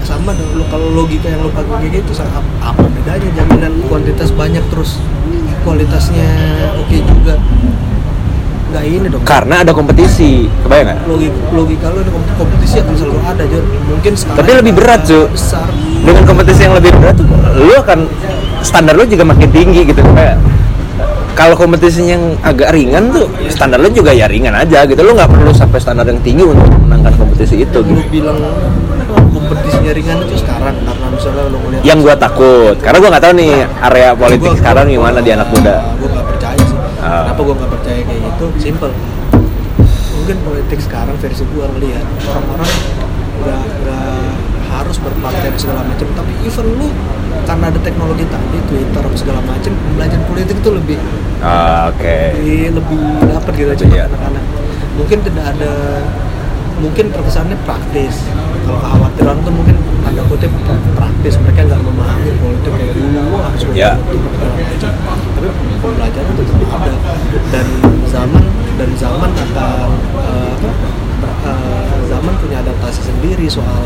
[0.00, 3.72] sama dengan lo kalau logika yang lo pakai kayak gitu sa- ap- apa bedanya jaminan
[3.84, 4.96] kuantitas banyak terus
[5.62, 6.28] kualitasnya
[6.74, 7.34] oke juga
[8.68, 10.98] nggak ini dong Karena ada kompetisi, kebayang nggak?
[11.06, 15.68] logika logika lo kom- kompetisi akan selalu ada Jon mungkin sekarang Tapi lebih berat, besar
[15.98, 17.24] Dengan kompetisi yang lebih berat tuh,
[17.56, 17.98] lu akan
[18.60, 20.00] standar lu juga makin tinggi gitu.
[20.12, 20.36] Kayak
[21.38, 24.98] kalau kompetisinya yang agak ringan tuh standar lu juga ya ringan aja gitu.
[24.98, 28.02] Lu nggak perlu sampai standar yang tinggi untuk menangkan kompetisi itu lo gitu.
[28.10, 28.42] bilang
[29.30, 33.34] kompetisinya ringan itu sekarang karena misalnya lo ngeliat Yang gua takut, karena gua nggak tahu
[33.38, 33.52] nih
[33.86, 35.74] area politik Gua- sekarang gimana di anak muda.
[35.94, 37.22] gue gak percaya sih Ah.
[37.24, 38.90] kenapa gue gak percaya kayak gitu simple
[40.12, 42.70] mungkin politik sekarang versi gue ngeliat orang-orang
[43.38, 43.62] gak
[44.88, 46.88] harus berpartai segala macam tapi even lu
[47.44, 50.96] karena ada teknologi tadi Twitter segala macam belajar politik itu lebih
[51.38, 52.34] Ah, Oke.
[52.34, 52.98] lebih, lebih
[53.28, 54.04] dapat gitu aja Iya.
[54.08, 54.44] anak-anak
[54.96, 55.72] mungkin tidak ada
[56.80, 58.26] mungkin terkesannya praktis
[58.64, 60.50] kalau kekhawatiran tuh mungkin ada kutip
[60.96, 63.94] praktis mereka nggak memahami politik kayak dulu harus Ya.
[64.00, 64.90] politik segala macam
[65.36, 65.48] tapi
[65.78, 66.94] pembelajaran itu tetap ada
[67.52, 67.66] dan
[68.08, 70.76] zaman dan zaman akan apa
[71.20, 73.84] ber- eh, zaman punya adaptasi sendiri soal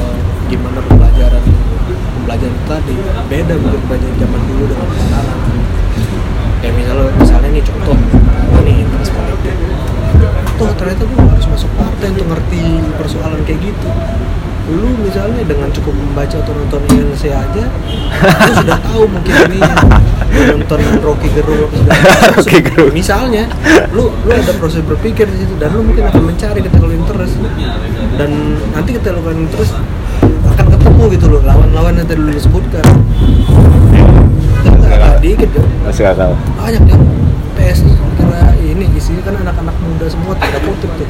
[0.53, 1.43] gimana pembelajaran
[2.12, 2.95] pembelajaran itu tadi
[3.33, 5.41] beda mungkin pembelajaran zaman dulu dengan sekarang
[6.61, 7.97] kayak misalnya misalnya nih contoh
[8.61, 9.57] ini interest politik
[10.61, 12.62] tuh ternyata gue harus masuk partai untuk ngerti
[13.01, 13.88] persoalan kayak gitu
[14.71, 17.65] lu misalnya dengan cukup membaca atau nonton ILC aja
[18.23, 19.61] lu sudah tahu mungkin ini
[20.53, 22.33] nonton Rocky Gerung apa segala macam.
[22.38, 22.93] Rocky Gerung.
[22.93, 23.45] misalnya
[23.91, 27.37] lu lu ada proses berpikir di situ dan lu mungkin akan mencari ketika lu interest
[28.21, 28.31] dan
[28.77, 29.75] nanti ketika lu interest
[30.92, 31.40] ketemu gitu loh.
[31.40, 32.85] Lawan-lawan yang tadi lu sebutkan
[34.92, 36.96] Nggak dikit ya masuk akal banyak ya
[37.57, 37.81] PS
[38.20, 41.09] kira ini isinya kan anak-anak muda semua tidak kutip tuh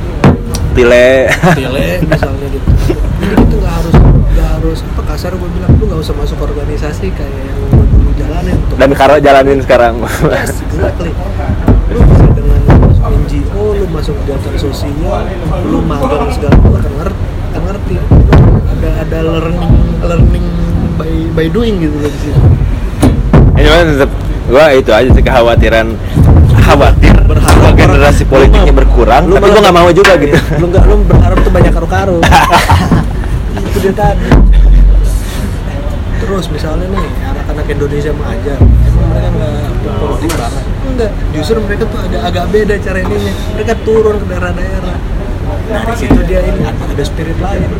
[0.78, 2.70] tile tile misalnya gitu.
[3.18, 3.94] Jadi gitu nggak harus
[4.32, 5.70] nggak harus apa kasar gue bilang.
[5.76, 9.94] Lu nggak usah masuk organisasi kayak yang gua dulu jalanin untuk dan karo jalanin sekarang.
[10.30, 11.12] Yes, exactly.
[11.90, 15.26] Lu bisa dengan masuk NGO lu masuk kegiatan sosial
[15.66, 17.94] lu magang segala lu akan ngerti akan ngerti
[18.82, 20.46] ada ada learning learning
[20.98, 22.40] by by doing gitu loh di situ
[23.54, 24.10] ini mah tetap
[24.50, 25.86] gua itu aja sih kekhawatiran
[26.66, 30.34] khawatir Berharap bahwa generasi politiknya berkurang lu tapi gua nggak mau juga gitu.
[30.34, 32.16] Iya, lu nggak lu berharap tuh banyak karo-karo
[33.70, 34.28] itu dia tadi.
[36.18, 40.64] Terus misalnya nih anak-anak Indonesia mengajar emang mereka nggak politik banget.
[40.82, 43.32] Enggak justru mereka tuh ada agak beda cara ininya.
[43.54, 44.96] Mereka turun ke daerah-daerah.
[45.70, 47.70] Nah di situ dia ini ada spirit lain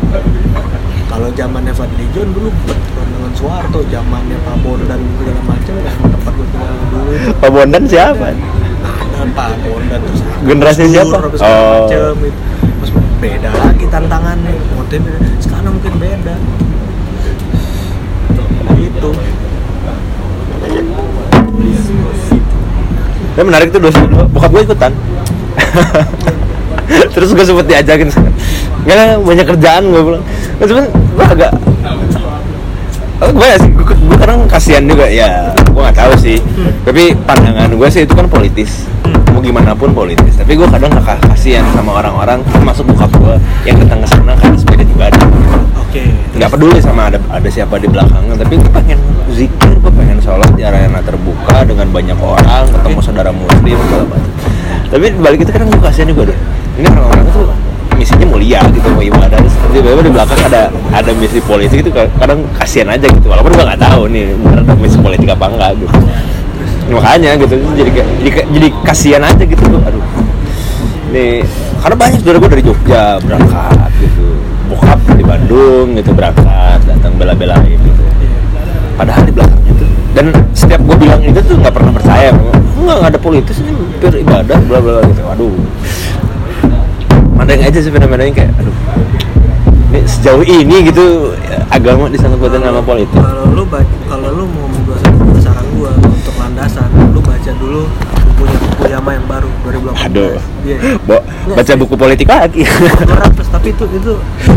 [1.13, 6.33] kalau zamannya Fadli John dulu berperan dengan Soeharto zamannya Pak Bondan segala macam kan tempat
[6.33, 7.11] gue tinggal dulu.
[7.13, 8.27] Itu Pak Bondan siapa?
[8.33, 11.13] Ada Pak Bondan terus Generasi siapa?
[11.13, 11.29] Oh.
[11.29, 12.41] macem, gitu.
[12.81, 14.53] terus beda lagi tantangannya.
[14.73, 16.35] Motifnya sekarang mungkin beda.
[18.73, 19.11] Gitu
[23.33, 23.91] tapi menarik tuh dua
[24.29, 24.93] bokap gue ikutan.
[27.17, 28.09] Terus gue sempet diajakin
[28.83, 30.23] nggak, banyak kerjaan gue bilang.
[30.59, 31.51] Nah, cuman gue agak
[33.23, 36.43] Oh, gue sih, gue, kadang kasihan juga ya gue nggak tahu sih.
[36.83, 38.83] Tapi pandangan gue sih itu kan politis.
[39.31, 40.35] Mau gimana pun politis.
[40.35, 44.59] Tapi gue kadang nggak kasihan sama orang-orang termasuk bokap gue yang datang ke sana karena
[44.59, 45.23] sepeda ibadah
[45.79, 46.03] oke.
[46.35, 48.99] Nggak peduli sama ada ada siapa di belakangnya tapi gue pengen
[49.31, 54.03] zikir gue pengen sholat di area yang terbuka dengan banyak orang ketemu saudara muslim segala
[54.03, 54.31] macam.
[54.91, 56.37] Tapi balik itu kadang gue kasihan juga deh.
[56.75, 57.41] Ini orang-orang itu
[58.03, 62.43] misinya mulia gitu mau ibadah terus tiba-tiba di belakang ada ada misi politik itu kadang
[62.59, 63.31] kasihan aja gitu.
[63.31, 65.95] Walaupun gue nggak tahu nih bener ada misi politik apa enggak gitu.
[66.91, 69.63] Makanya gitu jadi jadi jadi kasihan aja gitu.
[69.71, 70.03] Gue aduh.
[71.15, 71.47] Nih
[71.79, 74.27] karena banyak saudara gue dari Jogja berangkat gitu.
[74.67, 78.03] Bokap di Bandung gitu berangkat datang bela-belain gitu.
[78.99, 82.35] Padahal di belakangnya tuh dan setiap gue bilang itu tuh nggak pernah percaya.
[82.83, 83.71] Nggak ada politis ini
[84.03, 85.23] pure ibadah bla bla gitu.
[85.23, 85.55] Aduh
[87.33, 88.75] mandang aja sih fenomena kayak aduh
[89.93, 91.33] ini sejauh ini gitu
[91.69, 93.13] agama disangkut pautin sama politik.
[93.13, 93.63] Kalau lu
[94.09, 97.85] kalau lu mau mendasar saran gua untuk landasan lu baca dulu
[98.33, 100.77] bukunya Fukuyama yang baru 2018 aduh Iya.
[101.05, 101.17] Bo,
[101.53, 102.65] baca buku politik lagi.
[102.65, 104.13] 200 tapi itu itu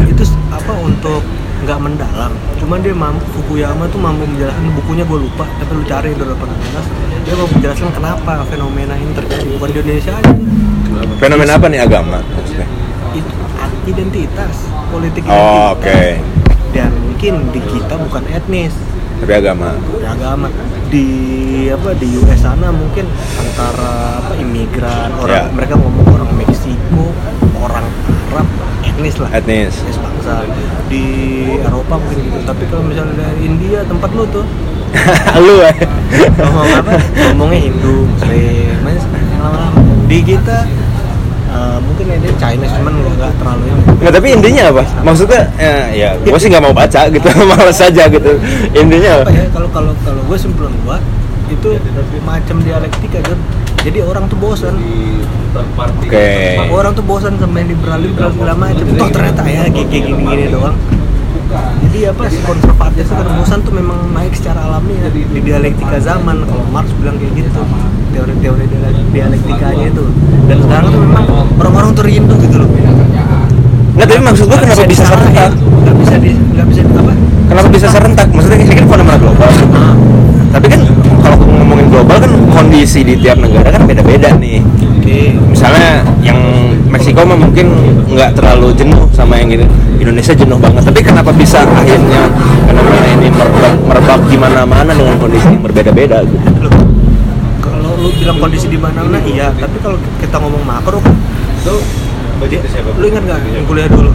[0.09, 1.21] itu apa untuk
[1.69, 2.33] nggak mendalam.
[2.57, 7.29] Cuman dia mampu Fukuyama tuh mampu menjelaskan bukunya gue lupa tapi lu cari di 2018
[7.29, 9.47] dia mampu menjelaskan kenapa fenomena ini terjadi.
[9.61, 10.33] Bukan di Indonesia aja
[11.17, 12.69] fenomena apa nih agama maksudnya?
[13.15, 13.35] Itu
[13.87, 16.03] identitas politik oh oke.
[16.75, 18.75] Dan mungkin di kita bukan etnis.
[19.23, 19.73] Tapi agama.
[19.97, 20.51] Beragama
[20.87, 21.07] di
[21.73, 23.09] apa di US sana mungkin
[23.41, 25.51] antara apa imigran orang Ya.
[25.51, 27.11] mereka ngomong orang Meksiko
[27.59, 27.87] orang
[28.31, 28.47] Arab
[28.85, 29.31] etnis lah.
[29.33, 29.73] Etnis.
[29.81, 30.45] Etnis bangsa.
[30.93, 31.05] Di
[31.65, 32.39] Eropa mungkin gitu.
[32.45, 34.45] Tapi kalau misalnya dari India tempat lu tuh?
[35.47, 35.77] Lu eh.
[36.37, 36.93] Ngomong apa?
[37.33, 38.77] Ngomongnya Hindu Muslim
[39.41, 39.81] lama-lama.
[40.07, 40.59] Di kita
[41.57, 43.83] eh, mungkin ada Chinese cuman nggak terlalu ini.
[44.05, 44.83] Nggak, tapi intinya apa?
[45.01, 48.33] Maksudnya ya, ya gue sih nggak mau baca gitu, malas aja gitu.
[48.77, 51.01] Intinya apa ya kalau kalau kalau gue simpulan gua
[51.47, 51.69] itu
[52.27, 53.39] macam dialektika kan
[53.87, 54.75] jadi orang tuh bosan.
[55.57, 56.59] Oke.
[56.69, 60.23] orang tuh bosan sama yang liberal liberal segala macam toh ternyata ya kayak kayak gini
[60.27, 60.77] gini doang.
[61.87, 65.97] Jadi apa si konservatif itu kan bosan tuh memang naik secara alami ya, di dialektika
[66.03, 67.63] zaman kalau Marx bilang kayak gitu.
[68.13, 70.05] Teori-teori dialek- dialektikanya itu.
[70.51, 71.25] Dan sekarang tuh memang
[71.57, 72.69] orang-orang tuh rindu gitu loh
[74.07, 75.51] Nggak, tapi maksud gue kenapa bisa serentak?
[75.59, 77.13] nggak bisa di nggak bisa apa
[77.47, 78.29] Kenapa bisa serentak?
[78.31, 79.51] Maksudnya ini kan fenomena global.
[79.75, 79.95] Ah,
[80.55, 80.81] Tapi kan
[81.27, 84.63] kalau ngomongin global kan kondisi di tiap negara kan beda-beda nih.
[84.63, 85.19] oke
[85.51, 86.39] Misalnya yang
[86.87, 87.67] Meksiko mah mungkin
[88.07, 89.67] nggak terlalu jenuh sama yang gitu.
[89.99, 90.87] Indonesia jenuh banget.
[90.87, 92.31] Tapi kenapa bisa akhirnya
[92.63, 96.71] fenomena ini merebak, merebak di mana-mana dengan kondisi yang berbeda-beda gitu?
[97.59, 101.15] Kalau lu bilang kondisi di mana-mana iya tapi kalau kita ngomong makro kan
[102.37, 102.47] lu
[103.01, 103.41] lu ingat nggak?
[103.53, 104.11] Yang kuliah dulu.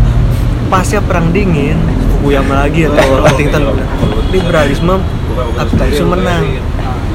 [0.72, 1.76] Pasca perang dingin
[2.16, 3.76] Fukuyama lagi atau Huntington
[4.32, 4.96] liberalisme
[5.58, 6.44] kapitalisme menang.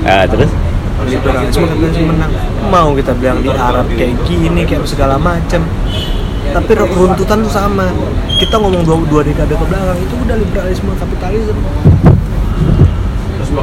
[0.05, 0.51] Nah, terus?
[1.09, 2.31] Liberalisme kapitalisme menang.
[2.69, 5.65] Mau kita bilang di Arab kayak gini kayak segala macam
[6.47, 7.91] tapi runtutan tuh sama.
[8.37, 11.63] Kita ngomong dua, dua dekade ke belakang itu udah liberalisme kapitalisme.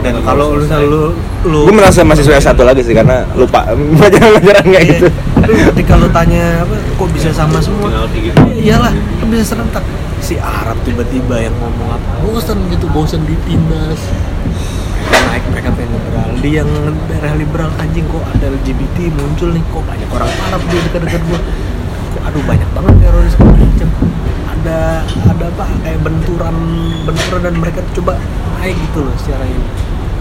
[0.01, 1.01] Dan kalau lu lu
[1.45, 3.67] lu gue merasa mahasiswa S1 lagi sih karena lupa
[3.99, 4.93] pelajaran-pelajaran kayak Iya.
[4.97, 5.07] gitu
[5.43, 7.91] Tapi ketika tanya apa kok bisa sama semua?
[7.91, 9.83] Ya iyalah kan bisa serentak.
[10.23, 12.23] Si Arab tiba-tiba yang ngomong apa?
[12.23, 13.99] Bosan gitu bosan ditindas.
[15.03, 16.69] Mereka naik mereka pengen liberal di yang
[17.11, 19.63] daerah liberal anjing kok ada LGBT muncul nih?
[19.67, 21.39] Kok banyak orang Arab di dekat-dekat gua?
[22.15, 23.89] Kok aduh banyak banget teroris macam
[24.47, 26.55] ada ada apa kayak benturan
[27.03, 28.15] benturan dan mereka coba
[28.63, 29.67] naik gitu loh secara ini.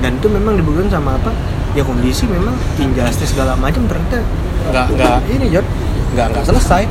[0.02, 1.30] Dan itu memang dibuktikan sama apa
[1.72, 4.20] ya kondisi memang injustice segala macam ternyata
[4.72, 5.18] nggak nggak.
[5.32, 5.66] Ini Jod
[6.12, 6.44] nggak nggak.
[6.44, 6.82] Selesai.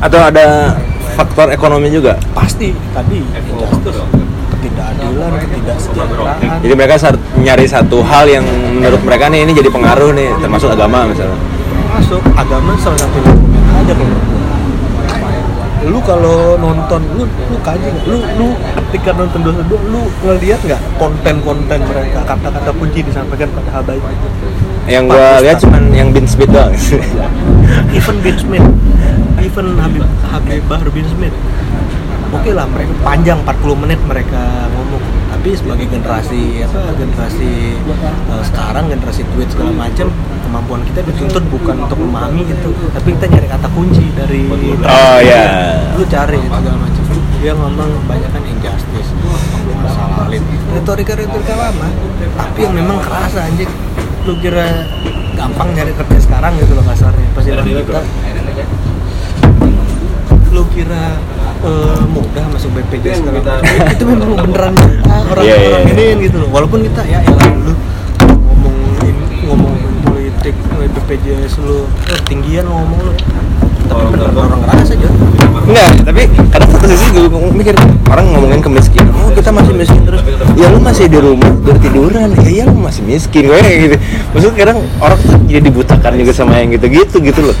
[0.00, 0.76] Atau ada
[1.12, 2.16] faktor ekonomi juga?
[2.32, 2.72] Pasti.
[2.72, 4.00] Tadi injustice.
[4.56, 6.60] Ketidakadilan ketidaksejahteraan.
[6.60, 6.94] Jadi mereka
[7.40, 8.44] nyari satu hal yang
[8.76, 11.36] menurut mereka nih ini jadi pengaruh nih termasuk agama misalnya.
[11.90, 13.18] Masuk agama salah satu
[13.76, 14.39] aja kalau.
[15.90, 18.06] Lu kalau nonton lu lu kaji nggak?
[18.06, 23.70] lu lu ketika nonton dosa dua lu ngeliat nggak konten-konten mereka kata-kata kunci disampaikan pada
[23.82, 24.02] habaib?
[24.86, 26.70] Yang gua lihat cuman yang bin speed doang.
[27.98, 28.66] Even bin Smith.
[29.42, 31.34] Even Habib Habib Bahar bin Smith.
[32.30, 34.69] Oke lah mereka panjang 40 menit mereka
[35.40, 40.12] tapi sebagai generasi apa generasi eh, sekarang generasi tweet segala macam
[40.44, 44.44] kemampuan kita dituntut bukan untuk memahami gitu tapi kita nyari kata kunci dari
[44.84, 45.80] Oh, iya.
[45.96, 47.04] lu cari itu segala macam
[47.40, 49.10] dia ngomong banyak kan injustice
[49.80, 50.44] masalah lain
[50.76, 51.88] retorika retorika lama
[52.36, 53.72] tapi yang memang kerasa anjing.
[54.28, 54.84] Lu kira
[55.32, 57.28] gampang nyari kerja sekarang gitu loh kasarnya.
[57.32, 58.00] Pasti kita
[60.52, 61.16] lu kira
[61.64, 63.60] eh, mudah masuk BPJS segala macam.
[63.94, 65.78] Itu memang beneran kita orang-orang Iya, iya, iya.
[65.92, 66.48] ini gitu loh.
[66.52, 67.72] Walaupun kita ya elah lu
[68.48, 68.76] ngomong
[69.48, 69.74] ngomong
[70.06, 73.12] politik BPJS lu eh, tinggian lu ngomong lu.
[73.90, 75.08] Tapi beneran orang ngerasa aja.
[75.70, 77.74] Enggak, tapi kadang satu sisi gue mikir
[78.10, 80.22] orang ngomongin kemiskinan, oh kita masih miskin terus,
[80.58, 83.96] ya lu masih di rumah bertiduran, ya iya lu masih miskin, gue kayak gitu.
[84.34, 87.56] Maksudnya kadang orang tuh jadi dibutakan juga sama yang gitu-gitu gitu loh.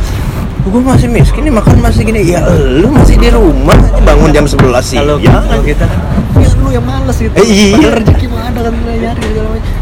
[0.60, 4.60] Gue masih miskin nih makan masih gini, ya lu masih di rumah bangun jam 11
[4.80, 4.98] sih.
[4.98, 5.98] kalau ya kalau kita kan
[6.36, 7.74] ya lu yang males gitu Eh, iya.
[7.74, 9.72] padahal rezeki mah ada kan nyari segala macam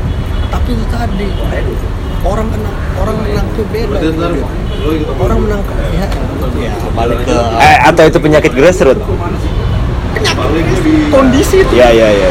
[0.49, 1.27] tapi itu tadi
[2.21, 4.23] orang kena orang menang tuh beda gitu.
[5.19, 5.61] orang menang
[5.91, 6.07] ya
[6.57, 9.03] ya balik ke Eh, atau itu penyakit grassroots?
[11.11, 12.29] kondisi tuh Ya ya ya.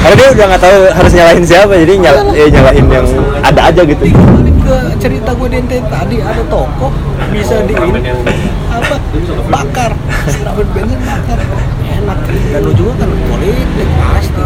[0.00, 3.06] Karena dia udah nggak tahu harus nyalahin siapa, jadi nyal ya, nyalahin yang
[3.38, 4.02] ada aja gitu.
[4.08, 6.88] balik ke cerita gue di NTT tadi ada toko
[7.30, 8.94] bisa di apa?
[9.50, 9.92] Bakar.
[10.30, 11.38] Siramin bensin bakar.
[11.86, 12.18] Enak.
[12.26, 14.44] Dan ujungnya kan politik pasti.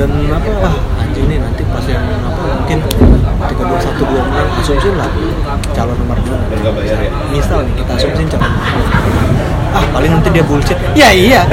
[0.00, 4.48] Dan apa wah anjing nih nanti pas yang apa mungkin ketika dua satu dua menang
[4.60, 5.10] asumsi lah
[5.76, 6.38] calon nomor dua.
[7.28, 8.88] Misal nih kita asumsi calon nomor dua.
[9.70, 10.78] ah paling nanti dia bullshit.
[10.96, 11.44] Ya iya.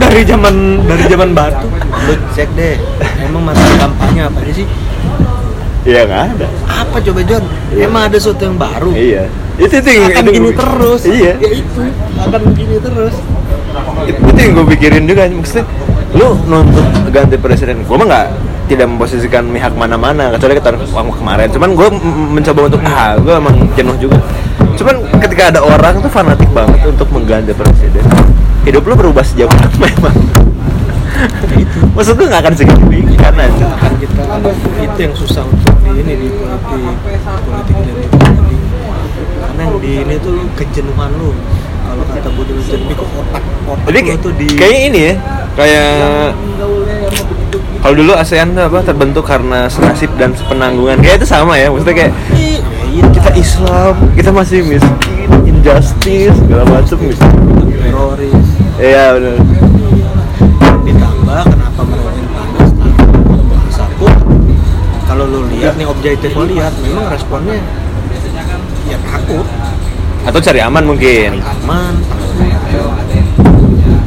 [0.00, 1.68] Dari zaman dari zaman batu.
[2.08, 2.80] Lu cek deh.
[3.20, 4.66] Emang masalah kampanye apa aja sih
[5.80, 6.46] Iya nggak ada.
[6.68, 7.44] apa coba John?
[7.72, 8.90] Emang ada sesuatu yang baru?
[8.92, 9.24] Iya.
[9.56, 11.00] Itu itu yang akan itu gini gua- terus.
[11.04, 11.32] Iya.
[11.36, 11.80] ya itu
[12.18, 13.14] akan gini terus.
[14.02, 15.64] Itu, itu yang gue pikirin juga maksudnya
[16.10, 18.26] lu nuntut ganti presiden gue mah nggak
[18.66, 21.48] tidak memposisikan pihak mana-mana kecuali kita waktu kemarin.
[21.48, 21.88] Cuman gue
[22.30, 24.18] mencoba untuk ah gue emang jenuh juga.
[24.74, 28.04] Cuman ketika ada orang tuh fanatik banget untuk mengganti presiden
[28.60, 30.16] hidup lu berubah sejauh mana memang.
[31.90, 33.66] Maksud gue nggak akan signifikan aja
[34.00, 34.22] kita
[34.80, 35.69] itu yang susah untuk
[36.00, 36.96] ini di politik
[37.44, 38.04] politik tadi
[39.40, 41.30] karena yang di ini tuh kejenuhan lu.
[41.90, 45.14] Kalau kata Budi Lujanmi kok otak otak jadi lu tuh di kayaknya ini ya
[45.58, 45.92] kayak
[47.82, 52.12] kalau dulu ASEAN apa terbentuk karena senasib dan sepenanggungan kayak itu sama ya maksudnya kayak
[52.30, 52.62] Iya,
[52.94, 57.24] iya, kita Islam kita masih miskin injustice segala macam gitu
[57.74, 58.46] teroris.
[58.78, 59.36] Iya benar
[60.86, 62.70] ditambah kenapa mereka panas?
[65.10, 67.60] Kalau lu lihat nih objektif lu lihat memang responnya
[68.88, 69.46] ya takut.
[70.24, 71.40] Atau cari aman mungkin?
[71.44, 71.94] Aman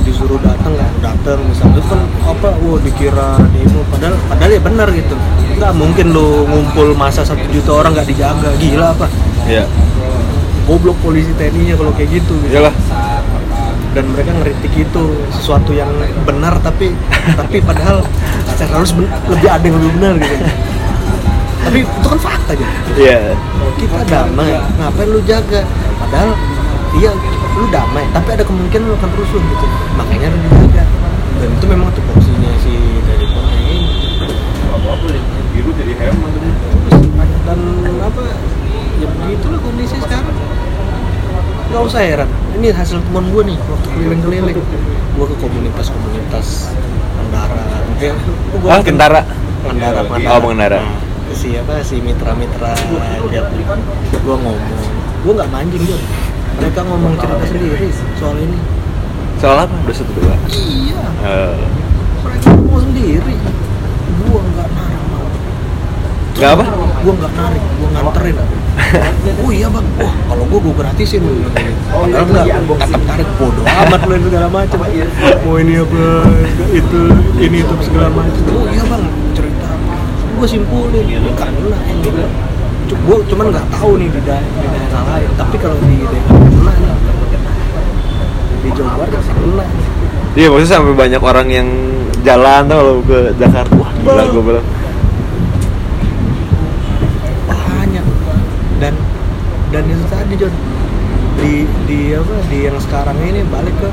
[0.04, 4.88] disuruh datang nggak datang misalnya itu kan apa wah dikira demo padahal padahal ya benar
[4.92, 5.16] gitu.
[5.62, 9.08] Nggak mungkin lu ngumpul masa satu juta orang nggak dijaga gila apa?
[9.46, 9.70] Iya.
[10.66, 12.56] Goblok polisi TNI nya kalau kayak gitu gitu.
[12.58, 12.74] iyalah.
[13.94, 15.04] Dan mereka ngeritik itu
[15.38, 15.94] sesuatu yang
[16.26, 16.98] benar tapi
[17.38, 18.02] tapi padahal
[18.58, 18.92] secara harus
[19.30, 20.73] lebih ada yang lebih benar gitu
[21.64, 23.34] tapi itu kan fakta gitu iya.
[23.74, 24.54] Kita damai.
[24.78, 25.64] Ngapain lu jaga?
[25.98, 26.32] Padahal
[26.94, 27.12] dia
[27.54, 28.06] lu damai.
[28.12, 29.66] Tapi ada kemungkinan lu akan rusuh gitu.
[29.96, 30.84] Makanya harus dijaga.
[31.40, 33.80] Dan itu memang tuh porsinya si dari ini.
[35.54, 36.32] Biru jadi hemat
[37.44, 37.60] dan
[38.00, 38.22] apa
[38.98, 40.36] ya begitulah kondisi sekarang.
[41.70, 42.30] Nggak usah heran.
[42.54, 44.58] Ini hasil temuan gue nih waktu keliling-keliling.
[45.14, 46.48] Gue ke komunitas-komunitas
[47.14, 47.62] pengendara
[47.98, 48.16] kayak
[48.56, 49.22] gua Ah, bikin- kentara.
[49.62, 50.80] pengendara Oh, pengendara.
[51.34, 52.78] Nah, si apa si mitra-mitra
[53.34, 54.54] dia gue ngomong
[55.26, 55.98] gue nggak mancing Jon
[56.62, 57.90] mereka ngomong cerita sendiri
[58.22, 58.58] soal ini.
[59.42, 59.74] Soal apa?
[59.82, 60.38] Dua satu dua.
[60.54, 61.02] iya.
[61.26, 61.58] Eh,
[62.22, 63.34] mereka ngomong sendiri.
[64.22, 65.02] Gue nggak narik
[66.38, 66.64] Nggak apa?
[67.02, 68.36] gue nggak narik gue nganterin.
[69.42, 69.86] Oh iya bang.
[69.98, 71.22] Wah kalau gue gue gratisin
[71.90, 74.80] padahal enggak tetap tarik bodoh amat lu segala macam
[75.50, 76.06] mau ini apa?
[76.78, 77.02] Itu
[77.42, 79.04] ini itu segala macam oh iya bang.
[79.34, 79.63] Cerita
[80.44, 81.08] gue simpulin
[81.40, 82.04] karena ini
[82.84, 85.30] gue cuman nggak tahu nih di daerah di daerah lain.
[85.40, 86.92] Tapi kalau di daerah kena nih
[88.60, 89.66] di Jawa Barat kena.
[90.36, 91.68] Iya maksudnya sampai banyak orang yang
[92.28, 93.72] jalan tuh kalau ke Jakarta.
[93.80, 94.68] Wah gila gue bilang.
[97.48, 98.06] banyak.
[98.84, 98.94] Dan
[99.72, 100.54] dan itu tadi John
[101.40, 101.54] di
[101.88, 103.88] di apa di yang sekarang ini balik ke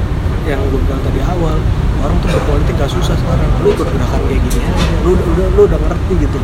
[0.50, 1.62] yang gue bilang tadi awal
[2.00, 3.48] orang tuh berpolitik gak susah sekarang.
[3.60, 4.84] Lu ikut gerakan kayak gini aja.
[5.04, 6.38] Lu udah udah lu udah ngerti gitu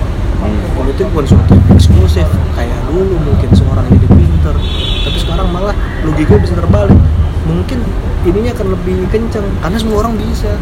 [0.76, 1.42] politik bukan yang
[1.72, 2.28] eksklusif.
[2.54, 4.54] Kayak dulu mungkin seorang jadi pinter.
[5.02, 6.98] Tapi sekarang malah logika bisa terbalik.
[7.46, 7.78] Mungkin
[8.26, 10.52] ininya akan lebih kencang karena semua orang bisa.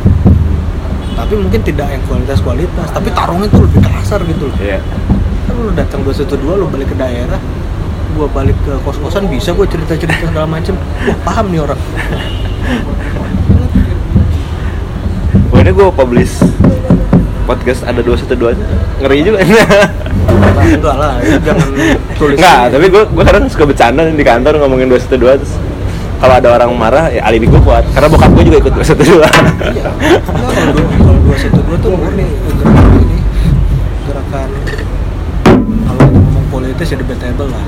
[1.15, 4.57] Tapi mungkin tidak yang kualitas kualitas tapi tarungnya tuh lebih kasar gitu loh.
[4.59, 4.81] Iya.
[5.45, 7.41] kan lu datang 212 lu balik ke daerah.
[8.15, 10.79] Gua balik ke kos-kosan bisa gua cerita-cerita segala macem.
[11.05, 11.81] Wah paham nih orang
[15.55, 16.35] Ini gue publish
[17.45, 18.57] podcast ada dua satu dua
[18.99, 19.39] ngeri juga.
[20.65, 21.69] enggak lah jangan
[22.15, 25.53] tulis Enggak, tapi gue gue kadang suka bercanda di kantor ngomongin dua satu dua terus
[26.17, 29.03] kalau ada orang marah ya alibi gue kuat karena bokap gue juga ikut dua satu
[29.05, 29.29] dua.
[29.71, 29.93] iya
[30.25, 32.25] kalau dua- satu dua tuh murni
[32.57, 33.19] gerakan ini
[34.05, 34.49] gerakan
[35.85, 37.65] kalau ngomong politis ya debatable lah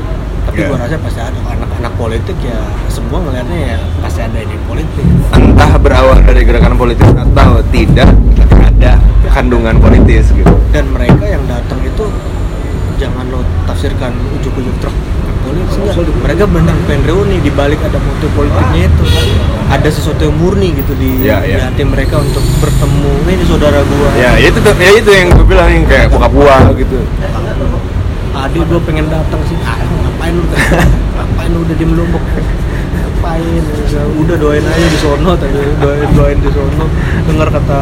[0.47, 0.68] tapi Iya.
[0.70, 1.65] gua rasa pasti ada anak-anak
[1.97, 2.61] politik ya
[2.92, 5.05] semua ngelihatnya ya pasti ada ini politik.
[5.32, 8.09] Entah berawal dari gerakan politis atau tidak,
[8.61, 9.01] ada
[9.32, 10.53] kandungan politis gitu.
[10.72, 12.05] dan mereka yang datang itu
[13.01, 14.92] jangan lo tafsirkan ujuk-ujuk truk
[15.44, 16.14] politik.
[16.20, 19.05] Mereka benar pengen reuni di balik ada motif politiknya itu.
[19.66, 21.66] Ada sesuatu yang murni gitu di, Ya, di ya.
[21.66, 23.12] hati mereka untuk bertemu.
[23.26, 24.09] Ini saudara gua.
[24.14, 26.99] Ya itu tuh, ya itu yang gue bilang yang kayak bokap gua gitu.
[28.36, 29.57] adik gua pengen datang sih.
[29.64, 30.44] Ah, ngapain lu
[31.47, 32.24] ngapain lu udah di Lombok?
[32.90, 33.62] Ngapain?
[33.94, 36.84] Ya udah doain aja di sono tadi doain doain di sono.
[37.22, 37.80] Dengar kata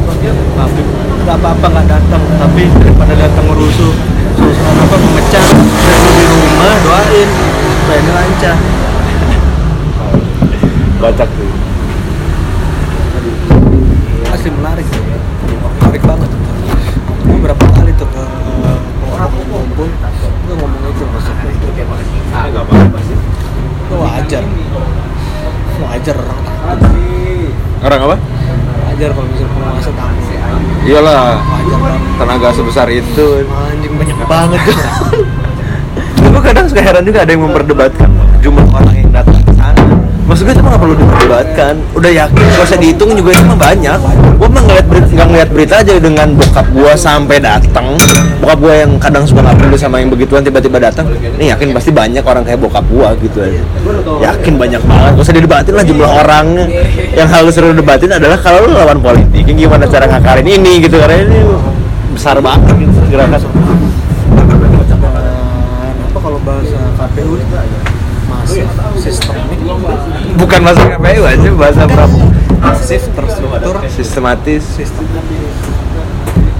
[0.00, 0.12] apa
[0.56, 0.86] Habib.
[1.28, 2.22] Nggak apa-apa nggak datang.
[2.40, 3.92] Tapi daripada datang merusuh
[4.40, 4.96] suasana apa?
[4.96, 7.28] Memecah dan lu di rumah doain.
[7.84, 8.56] Supaya ini lancar.
[11.02, 11.52] Kocak tuh.
[14.32, 15.11] asli menarik tuh menarik
[27.92, 28.16] Orang apa?
[28.88, 30.24] wajar kalau misalnya penguasa takut
[30.88, 33.26] Iyalah, wajar banget tenaga sebesar itu.
[33.44, 34.60] anjing banyak banget
[36.32, 38.08] Gue kadang suka heran juga ada yang memperdebatkan
[38.40, 39.01] jumlah orang yang.
[40.42, 41.74] Gue itu mah nggak perlu diperdebatkan.
[41.94, 43.98] Udah yakin gak usah dihitung juga itu mah banyak.
[44.42, 47.86] Gue mah ngeliat berita, nggak ngeliat berita aja dengan bokap gue sampai datang.
[48.42, 51.06] Bokap gue yang kadang suka nggak peduli sama yang begituan tiba-tiba datang.
[51.14, 53.62] Ini yakin pasti banyak orang kayak bokap gue gitu aja.
[54.34, 55.10] Yakin banyak banget.
[55.14, 56.66] Gak usah didebatin lah jumlah orangnya.
[57.14, 61.22] Yang harus seru debatin adalah kalau lu lawan politik, gimana cara ngakarin ini gitu karena
[61.22, 61.38] ini
[62.12, 63.40] besar banget gitu gerakan.
[66.12, 67.40] apa kalau bahasa KPU
[70.36, 72.18] bukan masuk KPU aja bahasa berapa
[72.62, 73.74] masif terstruktur.
[73.90, 74.62] Sistematis.
[74.64, 75.04] Sistem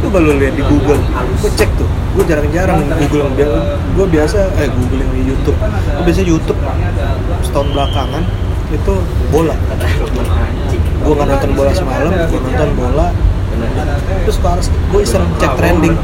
[0.03, 0.99] itu baru lihat di Google
[1.39, 3.31] gue cek tuh gue jarang-jarang Google
[3.95, 5.55] gue biasa eh googling di YouTube.
[5.63, 6.59] Gue biasa YouTube
[7.47, 8.23] setahun belakangan
[8.75, 8.95] itu
[9.31, 9.55] bola.
[11.07, 13.07] Gue nggak nonton bola semalam gue nonton bola.
[14.27, 15.95] Terus harus gue iseng cek trending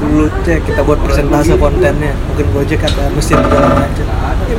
[0.00, 2.12] lu cek kita buat presentase kontennya.
[2.32, 4.06] Mungkin Gojek ada mesin segala macam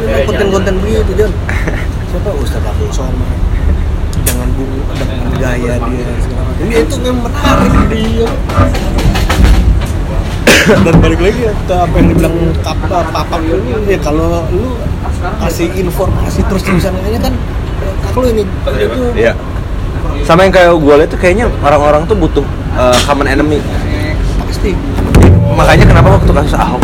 [0.03, 1.31] ya, konten-konten begitu John
[2.11, 2.29] siapa?
[2.38, 3.38] Ustadz Abdul Somad.
[4.23, 6.65] Dengan bunga dengan gaya dia segala macam.
[6.69, 8.27] Ya itu yang menarik dia.
[10.88, 14.79] Dan balik lagi ya ke apa yang dibilang apa papap ini ya kalau lu
[15.43, 17.34] kasih informasi terus terusan aja kan
[18.15, 19.34] kalau ini itu Iya.
[20.23, 22.45] Sama yang kayak gue lihat tuh kayaknya orang-orang tuh butuh
[22.79, 23.59] uh, common enemy.
[24.47, 24.71] pasti
[25.54, 26.82] Makanya kenapa waktu kasus Ahok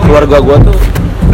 [0.00, 0.78] keluarga gue tuh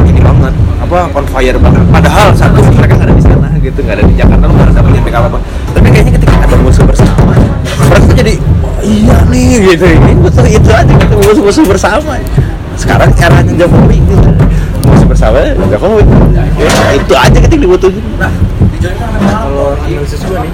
[0.05, 0.51] ini banget
[0.83, 1.85] apa on fire banget.
[1.89, 4.75] Padahal satu mereka nggak ada di sana gitu nggak ada di Jakarta lu nggak ada
[4.83, 5.39] dapet apa apa.
[5.73, 7.33] Tapi kayaknya ketika ada musuh bersama
[7.89, 9.85] mereka jadi oh, iya nih gitu.
[9.87, 11.15] Ini betul itu aja gitu.
[11.15, 12.15] Musuh-musuh bersama.
[12.75, 14.29] Sekarang eranya Jokowi gitu.
[14.85, 15.39] Musuh bersama
[15.71, 16.03] Jokowi.
[16.35, 16.43] Ya,
[16.99, 18.03] itu aja ketika dibutuhin.
[19.23, 20.53] Kalau analisis gue nih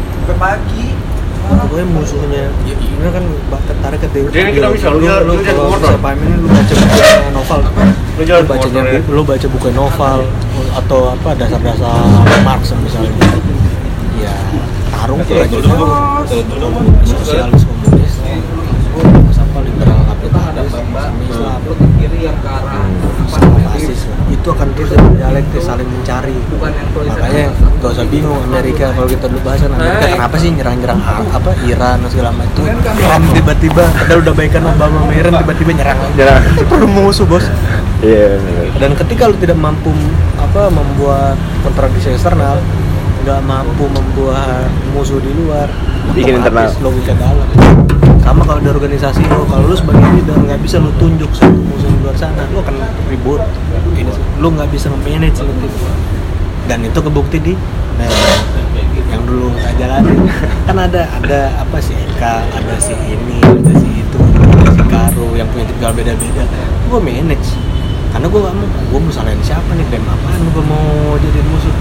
[1.51, 3.25] pokoknya musuhnya ya, ini kan
[3.67, 7.61] tertarik ke teori Jadi kita bisa, lu lu, kalau bisa ini lu baca buku novel
[8.19, 9.01] Lu jalan lu bacanya motor, ya.
[9.11, 10.19] lu baca buku novel
[10.71, 12.05] atau apa dasar-dasar
[12.47, 13.11] Marx misalnya
[14.21, 14.35] ya
[14.93, 15.57] tarung tuh aja
[17.09, 18.15] sosialis komunis
[19.41, 22.80] apa liberal kapitalis Islam sama fasis itu
[24.55, 26.37] akan terus dialektis saling mencari.
[27.01, 27.47] Makanya
[27.81, 31.01] gak usah bingung Amerika kalau kita dulu bahas kan Amerika kenapa sih nyerang-nyerang
[31.33, 32.63] apa Iran dan segala macam itu?
[33.01, 35.99] Iran tiba-tiba padahal udah baikan Obama sama Iran tiba-tiba nyerang.
[36.15, 36.41] Nyerang.
[36.53, 37.45] itu perlu musuh bos.
[38.01, 38.37] Iya
[38.81, 39.93] dan ketika lu tidak mampu
[40.41, 42.57] apa membuat kontradiksi eksternal
[43.21, 45.69] nggak mampu membuat musuh di luar
[46.17, 46.71] Bikin internal.
[46.83, 47.49] logika dalam.
[48.21, 51.89] Sama kalau di organisasi lo kalau lu sebagai leader nggak bisa lu tunjuk satu musuh
[51.89, 52.75] di luar sana lu akan
[53.09, 53.41] ribut.
[53.97, 55.53] Ini lu nggak bisa manage lu
[56.71, 57.55] dan itu kebukti di
[57.99, 58.07] nah,
[59.11, 60.23] yang dulu kita jalanin.
[60.71, 65.35] Kan ada ada apa sih Eka ada si ini ada si itu ada si Karo
[65.35, 66.47] yang punya tipikal beda-beda.
[66.87, 67.59] Gue manage.
[68.15, 71.75] Karena gue gak mau gue mau salahin siapa nih klaim apaan gue mau jadi musuh.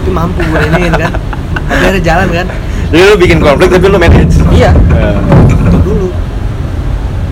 [0.00, 1.12] Tapi mampu gue ini kan
[1.68, 2.46] tapi ada jalan kan?
[2.92, 4.38] Jadi lu bikin konflik tapi lu manage.
[4.54, 4.70] Iya.
[4.94, 5.18] Eh,
[5.50, 6.08] itu dulu.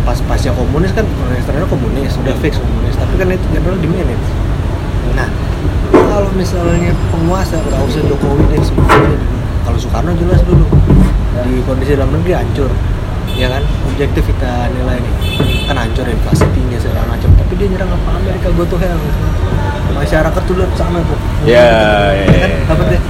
[0.02, 2.94] Pas pasca komunis kan restorannya komunis udah fix komunis.
[2.98, 4.26] Tapi kan itu general di manage.
[5.14, 5.28] Nah
[5.92, 9.16] kalau misalnya penguasa nggak usah Jokowi dan semuanya
[9.62, 10.66] kalau Soekarno jelas dulu
[11.46, 12.68] di kondisi dalam negeri hancur
[13.38, 13.62] ya kan?
[13.92, 15.14] Objektif kita nilai nih
[15.70, 17.30] kan hancur inflasi tinggi segala macam.
[17.38, 18.18] Tapi dia nyerang apa?
[18.18, 18.98] Amerika go to hell.
[19.92, 23.00] Masyarakat tuh lihat sana tuh Ya, ya, kan dapat deh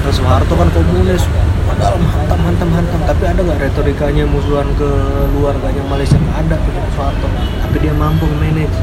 [0.00, 1.24] Terus Soeharto kan komunis.
[1.68, 4.88] Padahal hantam hantam hantam tapi ada nggak retorikanya musuhan ke
[5.38, 5.54] luar
[5.86, 6.18] Malaysia?
[6.18, 7.26] Nggak ada tuh Soeharto
[7.70, 8.74] tapi dia mampu manage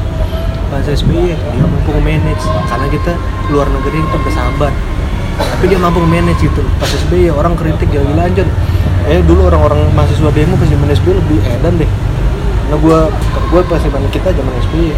[0.68, 3.12] pas SBY dia mampu manage karena kita
[3.52, 4.72] luar negeri kita bersahabat
[5.38, 8.48] tapi dia mampu manage itu pas SBY orang kritik jadi lanjut.
[9.08, 11.90] Eh dulu orang-orang mahasiswa demo pas zaman SBY lebih edan deh.
[12.66, 12.98] Karena gue
[13.52, 14.92] gue pas zaman kita zaman SBY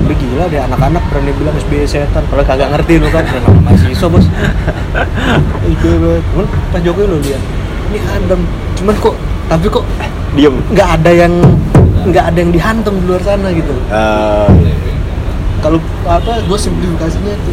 [0.00, 3.24] Udah gila deh anak-anak berani bilang SBY setan kalau kagak ngerti lu kan.
[3.24, 4.26] Nama mahasiswa bos.
[5.80, 7.42] Banget Cuman pas Jokowi lu lihat
[7.90, 8.40] ini adem.
[8.78, 9.14] Cuman kok
[9.50, 9.84] tapi kok
[10.38, 10.54] diem.
[10.70, 11.32] nggak ada yang
[12.06, 14.48] nggak ada yang dihantam di luar sana gitu Eh,
[15.60, 17.52] kalau apa gue simplifikasinya itu.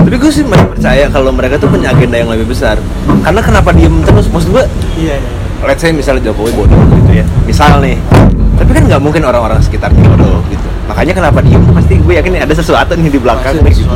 [0.00, 2.80] Tapi gue sih masih percaya kalau mereka tuh punya agenda yang lebih besar.
[3.22, 4.26] Karena kenapa diem terus?
[4.32, 4.64] Maksud gue
[4.98, 5.30] iya iya.
[5.66, 7.24] let's say misalnya Jokowi bodoh gitu ya.
[7.46, 8.00] Misal nih
[8.60, 10.59] tapi kan nggak mungkin orang-orang sekitarnya bodoh gitu
[10.90, 13.94] makanya kenapa diem pasti gue yakin ada sesuatu nih di belakang pasti nih gitu.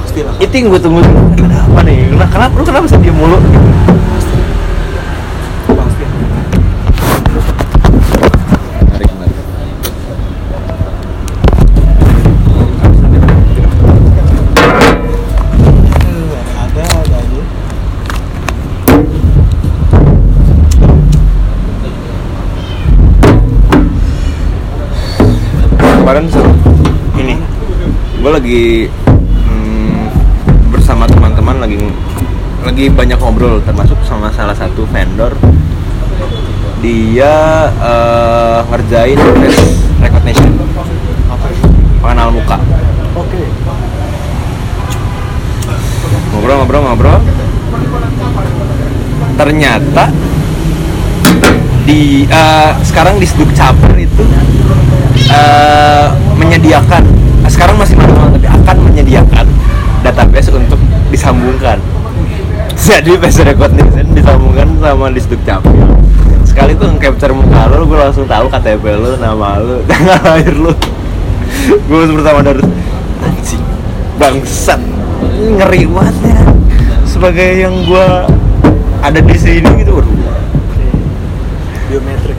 [0.00, 0.34] pasti lah.
[0.40, 2.08] Itu yang gue tunggu ada apa nih?
[2.08, 3.36] Kenapa- kenapa lu kenapa sih diem mulu?
[5.72, 6.04] pasti
[8.80, 9.36] menarik menarik
[16.56, 17.40] ada ada aja
[25.98, 26.56] kemarin se-
[27.18, 27.34] ini
[28.18, 30.12] gue lagi hmm,
[30.68, 31.80] bersama teman-teman lagi
[32.60, 35.32] lagi banyak ngobrol termasuk sama salah satu vendor.
[36.84, 37.32] Dia
[37.72, 39.64] eh, ngerjain face
[40.04, 40.52] recognition
[42.04, 42.60] pengenal muka.
[43.16, 43.40] Oke.
[46.36, 47.24] Ngobrol-ngobrol-ngobrol
[49.40, 50.12] ternyata
[51.88, 54.28] di eh, sekarang di Sduk Caper itu
[55.32, 59.46] eh, menyediakan sekarang masih manual akan menyediakan
[60.06, 60.78] database untuk
[61.10, 61.82] disambungkan.
[62.78, 65.74] Jadi face recognition disambungkan sama di Sduk Capil.
[66.42, 70.74] Sekali tuh capture muka lo gue langsung tahu KTP lo nama lo tanggal lahir lo
[71.62, 72.58] gue pertama dari
[73.22, 73.62] anjing
[74.18, 74.80] bangsat
[75.58, 76.40] ngeri banget ya.
[77.06, 78.06] Sebagai yang gue
[79.02, 80.14] ada di sini gitu waduh.
[81.92, 82.38] Biometrik.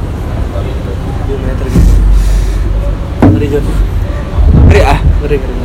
[1.29, 1.73] Biometrik.
[3.31, 3.65] Ngeri John.
[4.67, 4.99] Ngeri ah.
[5.21, 5.62] Ngeri ngeri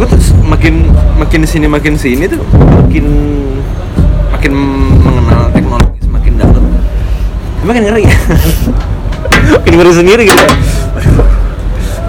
[0.00, 0.88] gue tuh makin
[1.20, 3.04] makin sini makin sini tuh makin
[4.32, 4.52] makin
[4.96, 6.64] mengenal teknologi semakin dalam
[7.68, 8.04] makin ngeri.
[9.60, 10.46] Makin ngeri sendiri gitu.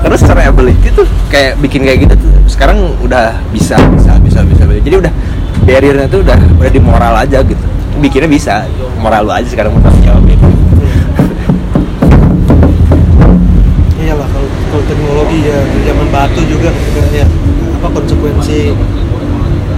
[0.04, 4.64] Karena secara ability tuh kayak bikin kayak gitu tuh sekarang udah bisa bisa bisa bisa,
[4.64, 4.82] bisa.
[4.88, 5.14] jadi udah
[5.68, 7.66] barriernya tuh udah udah di moral aja gitu.
[8.00, 8.64] Bikinnya bisa.
[9.04, 10.48] Moral lu aja sekarang mau tanggung jawab gitu.
[14.02, 14.28] iyalah
[14.72, 15.60] kalau teknologi ya
[15.92, 16.70] zaman batu juga
[17.12, 17.41] ya apa
[17.92, 18.72] konsekuensi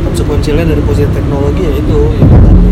[0.03, 2.69] konsekuensinya dari posisi teknologi ya itu ya tadi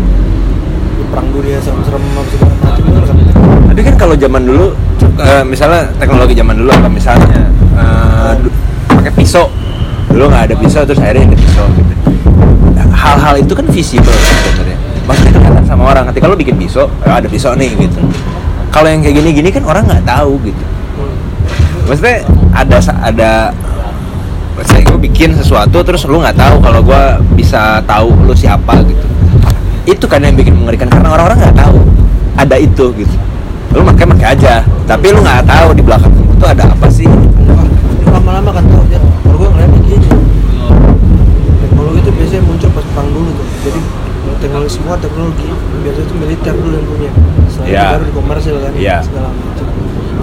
[0.92, 3.46] di perang dunia serem-serem segala macam itu kan.
[3.72, 4.66] Tapi kan kalau zaman dulu,
[5.18, 7.40] eh, misalnya teknologi zaman dulu apa misalnya
[8.38, 8.54] du-
[8.86, 9.48] pakai pisau,
[10.08, 11.94] dulu nggak ada pisau terus akhirnya ada pisau gitu.
[12.92, 14.78] Hal-hal itu kan visible sebenarnya.
[15.02, 16.04] Maksudnya kelihatan sama orang.
[16.14, 17.98] Ketika lo bikin pisau, "Oh, ada pisau nih gitu.
[18.70, 20.64] Kalau yang kayak gini-gini kan orang nggak tahu gitu.
[21.90, 22.22] Maksudnya
[22.54, 23.30] ada ada
[24.62, 27.02] saya gue bikin sesuatu terus lu nggak tahu kalau gue
[27.34, 29.06] bisa tahu lu siapa gitu.
[29.82, 31.76] Itu kan yang bikin mengerikan karena orang-orang nggak tahu
[32.36, 33.16] ada itu gitu.
[33.72, 37.64] Lu makai makai aja tapi lu nggak tahu di belakang itu ada apa sih Wah,
[38.12, 40.08] lama-lama kan tau ya kalau gue ngeliatnya gini
[41.62, 43.46] teknologi itu biasanya muncul pas perang dulu tuh.
[43.64, 43.80] Jadi
[44.42, 45.46] teknologi semua teknologi
[45.82, 47.10] biasanya itu militer dulu yang punya.
[47.48, 47.80] Selain Iya.
[47.80, 48.96] itu baru di komersil kan Iya.
[49.00, 49.66] segala macam.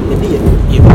[0.09, 0.89] Jadi ya itu itu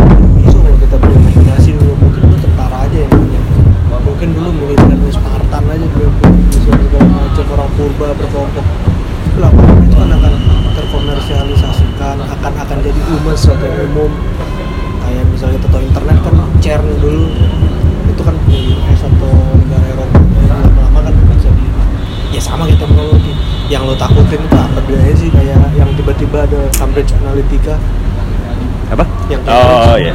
[7.85, 8.66] purba berkelompok.
[9.37, 10.35] Lama-lama itu kan akan
[10.72, 14.11] terkomersialisasikan akan akan jadi umum yang umum.
[15.05, 17.28] Kayak misalnya kita tahu internet kan CERN dulu.
[18.09, 20.18] Itu kan di US atau negara Eropa
[20.49, 21.66] lama-lama kan bisa di
[22.32, 23.37] ya sama kayak teknologi.
[23.68, 25.28] Yang lo takutin itu apa bedanya sih?
[25.28, 27.76] Kayak yang tiba-tiba ada Cambridge Analytica.
[28.97, 29.05] Apa?
[29.28, 30.09] Yang oh Cambridge.
[30.09, 30.14] ya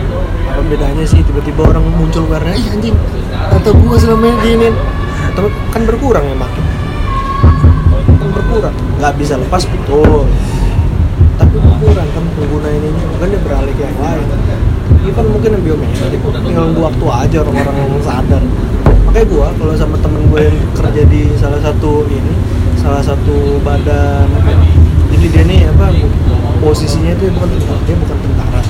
[0.49, 1.21] apa bedanya sih?
[1.21, 2.97] Tiba-tiba orang muncul karena ih anjing
[3.29, 4.73] atau gua selama ini
[5.69, 6.68] kan berkurang ya makin
[8.31, 8.75] berkurang.
[9.01, 10.25] Nggak bisa lepas betul.
[11.39, 12.89] Tapi berkurang kan pengguna ini.
[13.19, 14.27] Kan dia beralih ke yang lain.
[14.99, 18.43] Even mungkin yang biometrik tinggal nunggu waktu aja orang-orang yang sadar.
[19.07, 22.33] Makanya gua kalau sama temen gue yang kerja di salah satu ini
[22.77, 24.29] salah satu badan
[25.09, 25.91] jadi dia nih apa
[26.63, 28.61] posisinya itu bukan tentara dia bukan tentara.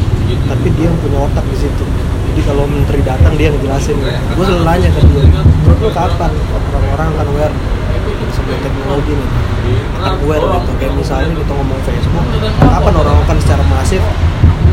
[0.50, 1.86] Tapi dia yang punya otak di situ.
[2.30, 6.32] Jadi kalau menteri datang dia ngejelasin gue selalu nanya ke dia menurut lu kapan
[6.72, 7.56] orang-orang akan aware
[8.50, 9.30] sama teknologi nih.
[10.02, 10.72] Aware gitu.
[10.82, 12.26] Kayak misalnya kita ngomong Facebook
[12.58, 14.02] kapan orang akan secara masif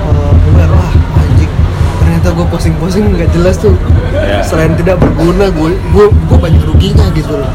[0.01, 1.53] uh, aware wah anjing
[2.01, 3.77] ternyata gue posting-posting nggak jelas tuh.
[4.17, 4.41] Ya.
[4.41, 7.53] selain tidak berguna gue gue gue banyak ruginya gitu loh.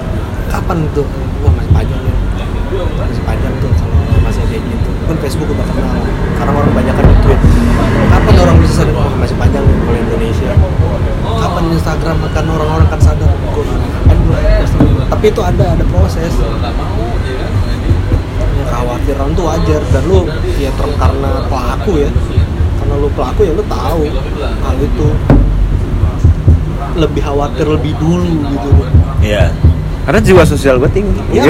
[0.52, 1.08] Kapan tuh?
[1.42, 2.16] Wah masih panjang ya.
[3.02, 4.90] Masih panjang tuh kalau masih kayak gitu.
[5.10, 5.98] Kan Facebook udah kenal
[6.42, 7.42] karena orang banyak kan tweet
[8.10, 10.52] kapan orang bisa sadar wah masih panjang nih kalau Indonesia.
[11.22, 14.18] Kapan Instagram akan orang-orang akan sadar kan
[15.12, 16.34] tapi itu ada ada proses.
[18.58, 19.82] Ya kekhawatiran tuh wajar.
[19.94, 20.26] Dan lu
[20.58, 22.10] ya ter- karena pelaku ya.
[22.82, 24.02] Karena lu pelaku ya lu tahu
[24.66, 25.08] hal itu.
[26.98, 28.70] Lebih khawatir lebih dulu gitu.
[29.22, 29.54] Iya.
[30.10, 31.22] Karena jiwa sosial gue tinggi.
[31.38, 31.46] Ya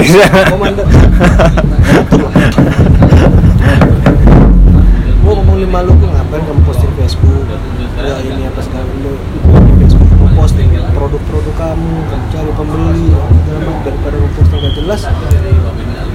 [0.52, 0.84] komandan
[5.62, 7.46] Lu gua ngapain kamu posting Facebook?
[8.02, 11.92] Ya ini apa segala lu di Facebook kamu posting produk-produk kamu
[12.34, 13.06] cari pembeli
[13.86, 15.00] daripada lu posting gak jelas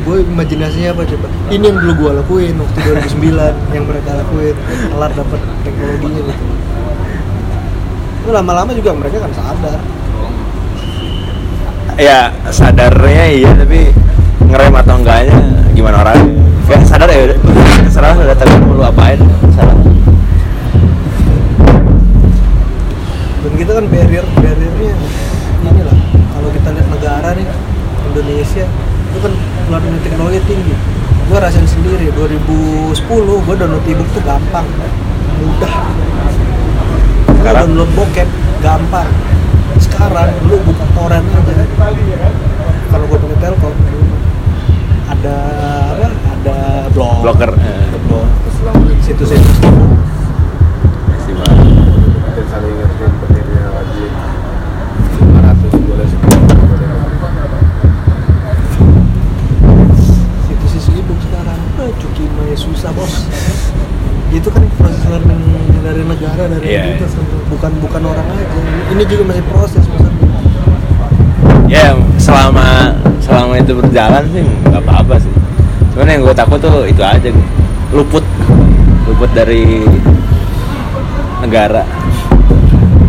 [0.07, 1.27] gue imajinasinya apa coba?
[1.51, 4.55] Ini yang dulu gue lakuin waktu 2009 yang mereka lakuin.
[4.87, 6.43] Kelar dapat teknologinya gitu.
[8.23, 9.79] Lu lama-lama juga mereka kan sadar.
[11.99, 13.91] Ya sadarnya iya tapi
[14.47, 15.35] ngerem atau enggaknya
[15.75, 16.39] gimana orangnya
[16.71, 17.35] ya sadar ya
[17.97, 19.17] terserah udah tapi mau lu apain?
[19.57, 19.73] Salah.
[23.41, 24.93] Dan kita kan barrier barriernya
[25.65, 25.97] inilah.
[26.13, 27.49] Kalau kita lihat negara nih
[28.13, 30.77] Indonesia itu kan pengeluaran teknologi tinggi.
[31.25, 34.69] Gue rasain sendiri 2010 gue download ebook tuh gampang.
[35.41, 35.75] Mudah.
[35.89, 37.65] Lu Sekarang?
[37.65, 38.29] download bokep
[38.61, 39.09] gampang.
[39.81, 41.65] Sekarang lu buka torrent aja.
[42.93, 43.73] Kalau gue pakai telkom
[45.09, 45.33] ada
[45.97, 46.05] apa?
[46.13, 46.26] ada
[46.97, 47.53] blog Blogger.
[48.09, 48.57] blog terus
[49.05, 49.57] situs-situs
[52.33, 54.05] dan saling ngertiin petirnya lagi.
[55.21, 56.77] 500 boleh 10 boleh
[60.41, 61.59] situs-situs ebook sekarang.
[61.85, 63.29] Eh, cuki mah susah bos.
[64.33, 65.41] Itu kan proses learning
[65.85, 67.45] dari negara dari kita semua.
[67.53, 68.45] bukan bukan orang aja.
[68.97, 70.17] Ini juga masih proses maksudnya
[71.67, 75.36] ya selama selama itu berjalan sih nggak apa-apa sih
[75.97, 77.33] cuman yang gue takut tuh itu aja
[77.89, 78.21] luput.
[79.09, 79.81] Luput dari
[81.41, 81.81] negara.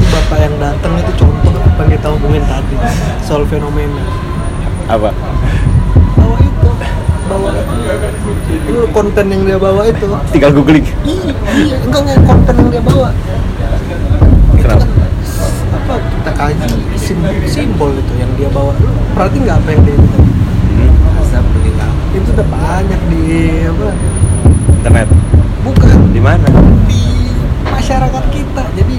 [0.09, 2.81] Bapak yang datang itu contoh apa yang kita hubungin tadi?
[3.21, 4.01] Soal fenomena.
[4.89, 5.13] Apa?
[6.17, 6.69] Bawa itu.
[7.29, 8.79] Bawa itu.
[8.89, 10.09] Konten yang dia bawa itu.
[10.33, 10.89] Tinggal googling.
[11.05, 13.09] Iya iya enggak enggak konten yang dia bawa.
[14.57, 14.81] Itu Kenapa?
[14.81, 14.91] kan
[15.77, 15.95] apa?
[16.01, 18.73] Kita kaji simbol, simbol itu yang dia bawa.
[19.13, 20.21] Berarti nggak apa yang dia itu
[21.29, 23.23] asap meninggal itu udah banyak di
[23.67, 23.89] apa?
[24.79, 25.11] Internet?
[25.67, 26.15] Bukan.
[26.15, 26.47] Di mana?
[26.87, 27.03] Di
[27.67, 28.63] masyarakat kita.
[28.79, 28.95] Jadi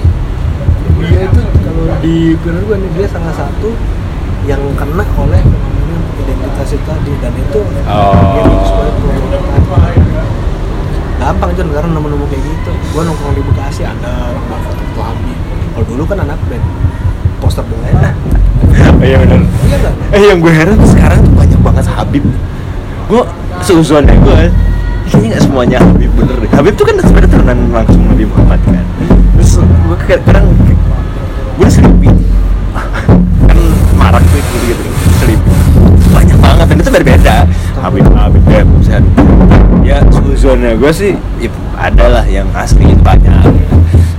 [1.00, 3.72] dia itu kalau di menurut gue nih dia salah satu
[4.44, 5.40] yang kena oleh
[6.20, 7.12] identitas itu tadi.
[7.24, 8.12] Dan itu Oh.
[8.12, 8.72] dia promosi
[11.16, 12.72] gampang aja karena nemu-nemu kayak gitu.
[12.92, 15.38] Gue nongkrong di Bekasi ada foto foto Habib
[15.72, 16.64] kalau dulu kan anak band.
[17.40, 17.88] Poster bola
[19.00, 22.20] iya benar iya kan eh yang gue heran sekarang tuh banyak banget Habib
[23.10, 23.22] gue
[23.66, 24.38] seuzonnya gue
[25.10, 26.50] kayaknya nggak semuanya Habib bener deh.
[26.54, 28.86] Habib tuh kan sebenarnya turunan langsung Nabi Muhammad kan.
[29.34, 30.78] Terus gue kayak kadang gue
[31.58, 32.08] udah sleepy
[33.50, 33.58] kan
[33.98, 34.84] marak tuh gitu gitu.
[35.18, 35.50] Sleepy
[36.14, 37.36] banyak banget dan itu berbeda.
[37.82, 39.02] Habib Habib ya buset
[39.82, 43.42] ya seuzonnya gue sih ya, ada lah yang asli itu banyak.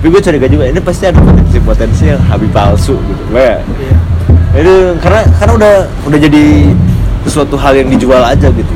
[0.04, 3.24] Tapi gue curiga juga ini pasti ada potensi potensi yang Habib palsu gitu.
[3.32, 3.56] Gue ya.
[3.64, 3.96] Iya.
[4.60, 5.74] Itu karena karena udah
[6.12, 6.44] udah jadi
[7.22, 8.74] sesuatu hal yang dijual aja gitu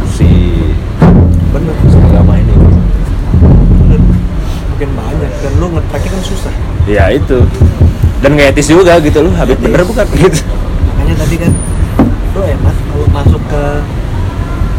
[5.46, 6.54] dan lu nge-tracknya kan susah.
[6.89, 7.46] Ya itu.
[8.26, 9.62] Dan nggak etis juga gitu loh Habib.
[9.62, 10.06] Bener bukan?
[10.18, 10.41] Gitu.
[10.89, 11.52] Makanya tadi kan
[12.36, 13.64] lu enak kalau masuk ke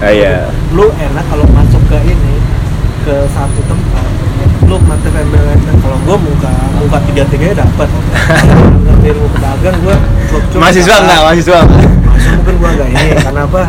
[0.02, 0.50] ah, iya.
[0.74, 2.34] Lu enak kalau masuk ke ini
[3.06, 4.10] ke satu tempat.
[4.66, 6.50] Lu mati embel-embel kalau gua muka
[6.82, 9.94] muka tiga tiganya dapat ngerti ilmu pedagang cuma
[10.66, 11.58] mahasiswa enggak mahasiswa
[12.02, 13.62] mahasiswa mungkin gua enggak ini karena apa?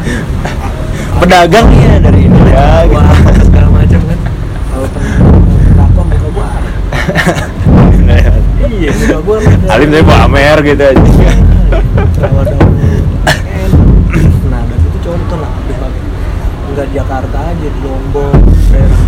[1.22, 2.98] Pedagang ya dari ini ya gitu.
[2.98, 4.20] apa segala macam kan
[4.74, 6.48] kalau kenapa muka gua
[8.08, 11.02] iya muka ada- Alim tapi bawa Amer gitu aja.
[14.48, 15.52] Nah dan itu contoh lah
[16.68, 18.38] nggak Jakarta aja di Lombok
[18.70, 19.02] daerah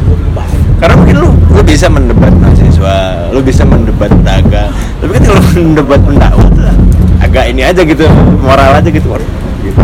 [0.80, 6.00] karena mungkin lu lu bisa mendebat mahasiswa lu bisa mendebat pedagang tapi kan kalau mendebat
[6.02, 6.66] pendakwah tuh
[7.20, 8.10] agak ini aja gitu
[8.42, 9.06] moral aja gitu.
[9.62, 9.82] Gitu.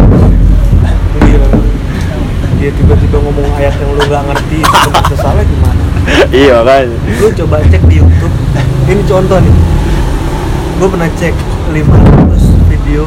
[1.22, 1.38] Dia
[2.58, 5.84] dia tiba-tiba ngomong ayat yang lu nggak ngerti itu salah gimana?
[6.34, 6.86] Iya kan
[7.22, 8.34] lu coba cek di YouTube
[8.90, 9.56] ini contoh nih.
[10.76, 11.34] Gue pernah cek
[11.72, 13.04] 500 video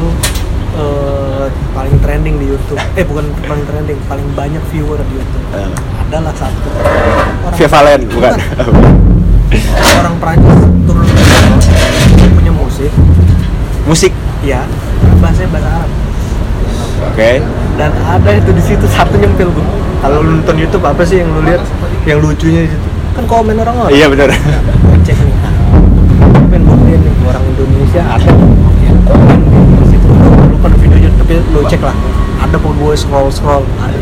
[0.75, 2.81] eh, paling trending di YouTube.
[2.97, 5.45] Eh bukan paling trending paling banyak viewer di YouTube.
[5.55, 5.69] Eh.
[6.09, 6.69] adalah satu.
[7.45, 8.33] Orang Via Valen bukan.
[10.01, 10.59] orang Prancis
[10.89, 12.91] turun ke punya musik.
[13.85, 14.11] Musik?
[14.41, 14.65] Ya
[15.21, 15.91] bahasanya bahasa Arab.
[17.13, 17.31] Oke.
[17.77, 19.65] Dan ada itu di situ satu nyempil gue
[19.99, 21.63] kalau lu nonton YouTube apa sih yang lu lihat
[22.07, 22.87] yang lucunya di situ?
[23.15, 24.31] Kan komen orang orang iya benar.
[25.03, 25.53] Cek nih ah,
[26.49, 28.31] pengen buktiin nih orang Indonesia ada
[28.81, 29.39] yang komen
[29.77, 30.09] di situ.
[30.09, 31.95] Lu lupa videonya tapi lu cek lah.
[32.41, 33.63] Ada pun gue scroll scroll.
[33.77, 33.97] Ada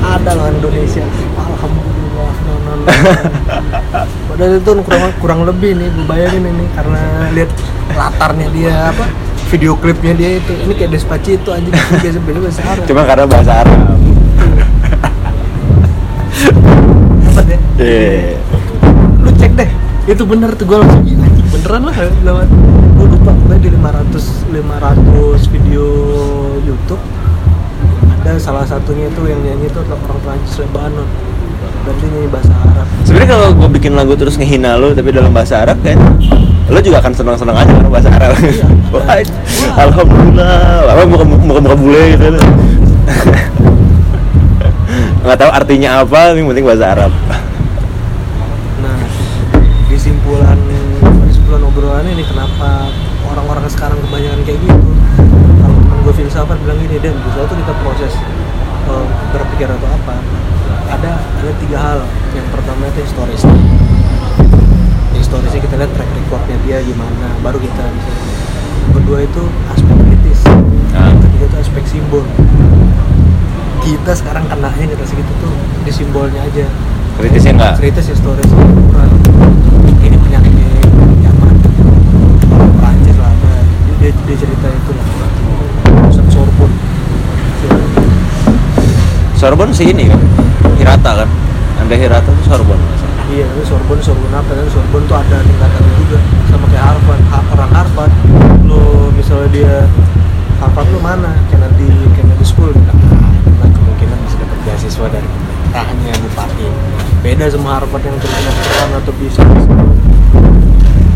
[0.00, 1.04] ada lah Indonesia.
[1.36, 2.84] Alhamdulillah no, no, no.
[4.32, 7.50] padahal itu kurang kurang lebih nih gue bayangin ini karena lihat
[7.92, 9.04] latarnya dia apa
[9.52, 10.52] video klipnya dia itu.
[10.54, 11.74] Ini kayak Despacito anjing.
[11.74, 12.84] Biasa biasa bahasa Arab.
[12.88, 13.76] Cuma karena bahasa Arab.
[17.30, 18.38] Apa deh iya.
[19.20, 19.70] Lu cek deh.
[20.08, 21.29] Itu bener tuh gue langsung "Ih, anjing
[21.60, 22.48] beneran lah lewat
[22.96, 25.84] gue lupa gue di 500 500 video
[26.64, 27.02] YouTube
[28.24, 31.08] ada salah satunya itu yang nyanyi itu adalah orang Prancis Lebanon.
[31.84, 32.86] Dan dia nyanyi bahasa Arab.
[33.04, 36.00] Sebenarnya kalau gue bikin lagu terus ngehina lu tapi dalam bahasa Arab kan
[36.70, 38.32] lu juga akan senang-senang aja karena bahasa Arab.
[38.96, 39.20] Wah,
[39.84, 40.96] alhamdulillah.
[40.96, 42.24] Apa muka muka muka bule gitu
[45.20, 47.12] nggak tahu artinya apa yang penting bahasa Arab
[52.00, 52.24] obrolan ini?
[52.24, 52.88] Kenapa
[53.28, 54.88] orang-orang sekarang kebanyakan kayak gitu?
[55.60, 58.12] Kalau temen gue filsafat bilang gini dan di suatu kita proses
[58.88, 60.16] eh, berpikir atau apa
[60.96, 62.00] ada ada tiga hal.
[62.32, 63.42] Yang pertama itu historis.
[65.12, 68.12] Historisnya kita lihat track recordnya dia gimana baru kita bisa
[68.96, 70.40] kedua itu aspek kritis
[70.90, 71.06] Ah.
[71.06, 72.24] yang ketiga itu aspek simbol.
[73.84, 75.52] Kita sekarang kenanya kita segitu tuh
[75.84, 76.64] di simbolnya aja.
[77.20, 78.48] Kritisnya enggak kritis historis
[78.88, 79.12] kurang
[80.00, 80.52] ini penyakit
[81.20, 81.54] zaman
[82.80, 83.52] Prancis lah apa
[84.12, 85.06] dia, cerita itu lah.
[86.06, 86.76] Pusat Sorbonne.
[89.40, 90.20] Sorbonne sih ini kan
[90.76, 91.28] Hirata kan?
[91.80, 93.00] Anda Hirata tuh Sorbonne
[93.30, 94.50] iya tapi Sorbonne Sorbonne apa?
[94.52, 96.18] Kan Sorbonne tuh ada tingkatannya juga.
[96.50, 98.12] Sama kayak Harvard Ha- orang Harvard
[98.66, 99.74] lo misalnya dia
[100.58, 101.30] Harvard lu mana?
[101.48, 101.88] Kennedy
[102.18, 105.28] Kennedy School nah, nah, kemungkinan bisa dapat beasiswa dari
[105.70, 106.66] rahnya bupati.
[107.22, 109.40] Beda sama Harvard yang terus kedokteran atau bisa.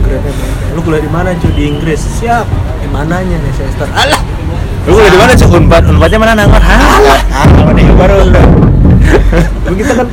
[0.04, 0.30] Grade
[0.74, 1.50] lu kuliah di mana cuy?
[1.52, 2.00] Di Inggris.
[2.00, 2.46] Siap
[2.94, 4.22] mananya Leicester alah.
[4.86, 6.62] Lu kuliah di mana cok unpad unpadnya mana nangor?
[6.62, 6.78] Hah?
[7.50, 7.86] Kalau nih?
[7.98, 8.42] Baru Lu.
[9.74, 10.06] Kita kan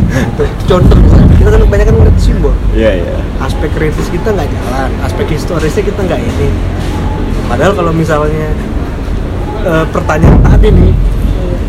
[0.65, 0.97] contoh
[1.37, 2.53] kita kan kebanyakan ngeliat simbol.
[2.73, 3.13] Iya iya.
[3.41, 6.49] Aspek kritis kita nggak jalan aspek historisnya kita nggak ini.
[7.45, 8.49] Padahal kalau misalnya
[9.65, 10.93] eh, pertanyaan tadi nih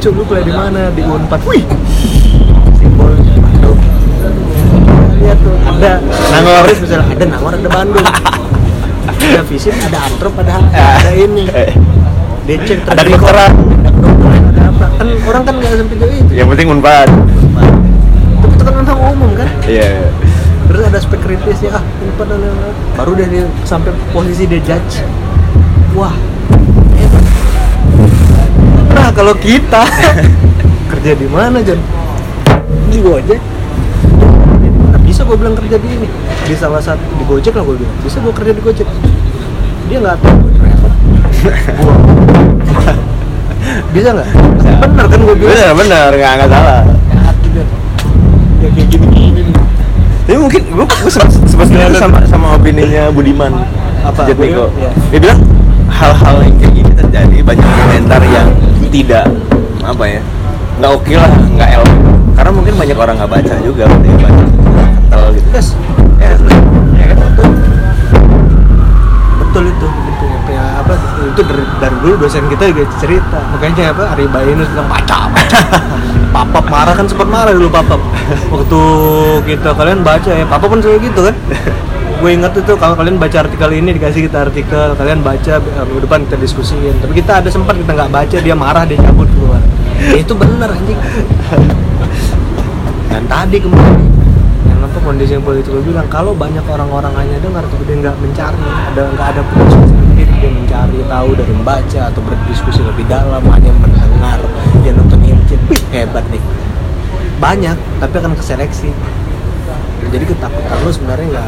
[0.01, 0.81] coba lu kuliah di mana?
[0.93, 1.65] Di Unpad wih!
[2.81, 3.13] Simbol
[3.61, 3.77] aduh
[5.21, 5.93] lihat tuh ada
[6.33, 6.65] Nangor.
[6.69, 7.25] Misalnya ada.
[7.29, 8.07] Nangor ada Bandung
[9.23, 11.47] ada visit ada antrop ada ada ini.
[12.43, 13.51] Cek Ada kedokteran.
[13.55, 14.87] ada kedokteran ada apa?
[14.99, 16.33] Kan orang kan nggak sampai itu.
[16.35, 17.09] Yang penting unpad
[18.43, 19.49] tapi itu kan memang umum kan?
[19.71, 20.11] Iya.
[20.67, 22.35] Terus ada aspek kritisnya ah ini pada
[22.99, 25.07] baru dia, dia sampai posisi dia judge.
[25.95, 26.15] Wah
[26.99, 27.25] hebat.
[28.91, 29.87] nah kalau kita
[30.91, 31.79] kerja di mana Jon
[32.91, 33.41] di Gojek.
[35.03, 36.09] Bisa gue bilang kerja di ini
[36.43, 37.95] di salah satu di Gojek lah gue bilang.
[38.03, 38.89] Bisa gue kerja di Gojek.
[39.89, 40.93] Dia nggak tahu gue driver
[43.93, 44.29] bisa nggak?
[44.83, 45.53] Bener kan gue bilang?
[45.53, 46.09] Bener bener.
[46.17, 46.81] Nggak nggak salah.
[48.63, 49.53] Ya kayak gini gini.
[50.23, 51.67] Tapi mungkin gue gue sempat sempat
[51.99, 53.53] sama sama opininya Budiman
[54.03, 54.23] Apa?
[54.23, 54.91] Sujatmiko Iya.
[55.11, 55.41] dia bilang
[55.91, 58.49] hal-hal yang kayak gini terjadi banyak komentar yang
[58.89, 59.27] tidak
[59.83, 60.21] apa ya
[60.79, 61.85] nggak oke lah nggak el
[62.35, 65.49] karena mungkin banyak orang nggak baca juga baca kental gitu.
[65.53, 65.69] Yes.
[71.33, 73.41] Itu dari, dari dulu dosen kita juga cerita.
[73.57, 75.61] Makanya apa Ari Bainus bilang baca baca.
[76.35, 78.01] Papap marah kan sempat marah dulu papap.
[78.49, 78.81] Waktu
[79.45, 81.37] kita kalian baca ya papap pun selalu gitu kan.
[82.25, 86.09] Gue ingat itu kalau kalian baca artikel ini dikasih kita artikel kalian baca eh, minggu
[86.09, 86.97] depan kita diskusiin.
[87.05, 89.61] Tapi kita ada sempat kita nggak baca dia marah dia cabut keluar.
[90.01, 90.97] Ya, itu bener anjing.
[93.13, 94.05] Dan tadi kembali
[94.73, 98.17] yang apa kondisi yang politik gue bilang kalau banyak orang-orang hanya dengar tapi dia nggak
[98.25, 100.02] mencari ada nggak ada proses
[100.43, 104.43] dia mencari tahu dari membaca atau berdiskusi lebih dalam hanya mendengar.
[104.83, 105.23] Dia nonton
[105.73, 106.43] wih hebat nih.
[107.39, 108.91] Banyak tapi akan keseleksi.
[110.13, 111.47] Jadi ketakutan lu sebenarnya nggak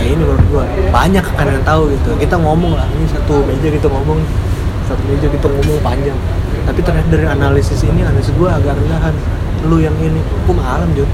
[0.00, 0.64] ya ini menurut gua.
[0.90, 2.10] Banyak akan yang tahu gitu.
[2.18, 4.18] Kita ngomong lah ini satu meja kita ngomong
[4.90, 6.18] satu meja kita ngomong panjang.
[6.66, 9.14] Tapi ternyata dari analisis ini analisis gua agak rendahan.
[9.68, 11.06] Lu yang ini hukum alam Jun.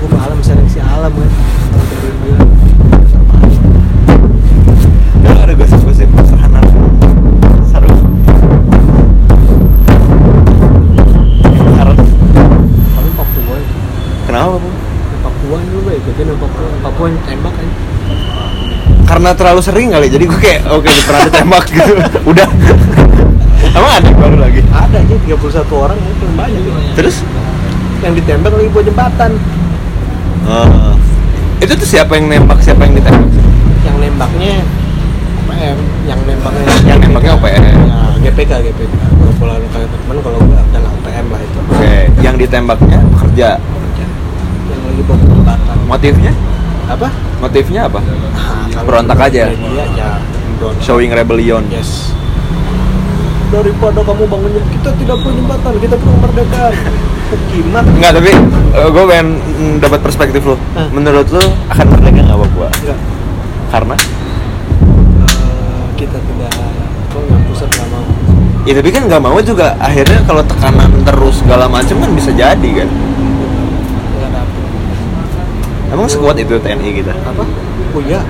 [0.00, 2.50] Hukum alam seleksi alam kan Kalau dari yang bilang
[3.12, 3.60] terbaik.
[5.22, 6.62] Dulu ada gosip-gosip pertahanan
[7.66, 7.90] seru.
[11.74, 11.98] Harus
[12.94, 13.74] tapi Papua itu
[14.30, 14.68] kenapa bu?
[15.26, 16.66] Papua dulu gue ikutin yang Papua.
[16.86, 17.68] Papua yang tembak kan
[19.02, 21.92] karena terlalu sering kali jadi gue kayak oke pernah ditembak gitu.
[22.32, 22.48] Udah.
[23.76, 24.64] Emang ada baru lagi?
[24.72, 26.62] Ada aja 31 orang itu banyak.
[26.64, 26.72] Ya.
[26.96, 27.20] terus?
[28.00, 29.30] Yang ditembak lagi buat jembatan.
[30.42, 30.96] Oh.
[31.62, 33.30] itu tuh siapa yang nembak siapa yang ditembak?
[33.86, 34.64] Yang nembaknya
[35.62, 35.78] OPM
[36.10, 36.66] yang nembaknya.
[36.82, 37.62] Yang nembaknya OPM.
[37.62, 37.74] ya
[38.22, 41.58] GPK GPK kalau pola kayak teman kalau gue adalah OPM lah itu.
[41.70, 43.48] Oke yang ditembaknya pekerja?
[44.66, 46.32] Yang lagi jembatan motifnya?
[46.90, 47.08] Apa?
[47.38, 48.00] Motifnya apa?
[48.02, 49.54] Nah, Berontak aja.
[49.54, 50.10] media ya
[50.58, 50.82] berontak.
[50.82, 51.62] showing rebellion.
[51.70, 52.10] Yes.
[53.54, 56.74] Daripada kamu bangun jem- kita tidak perlu jembatan kita perlu kemerdekaan
[57.54, 57.86] gimana?
[57.86, 58.30] Enggak, tapi
[58.74, 60.58] gue pengen mm, dapat perspektif lo.
[60.90, 62.68] Menurut lo akan merdeka nggak Papua?
[62.82, 62.98] enggak
[63.70, 63.96] Karena?
[68.62, 69.74] Ya tapi kan nggak mau juga.
[69.82, 72.88] Akhirnya kalau tekanan terus segala macam kan bisa jadi kan.
[75.92, 77.12] Emang sekuat itu TNI kita?
[77.12, 77.44] apa?
[77.92, 78.20] Oh iya.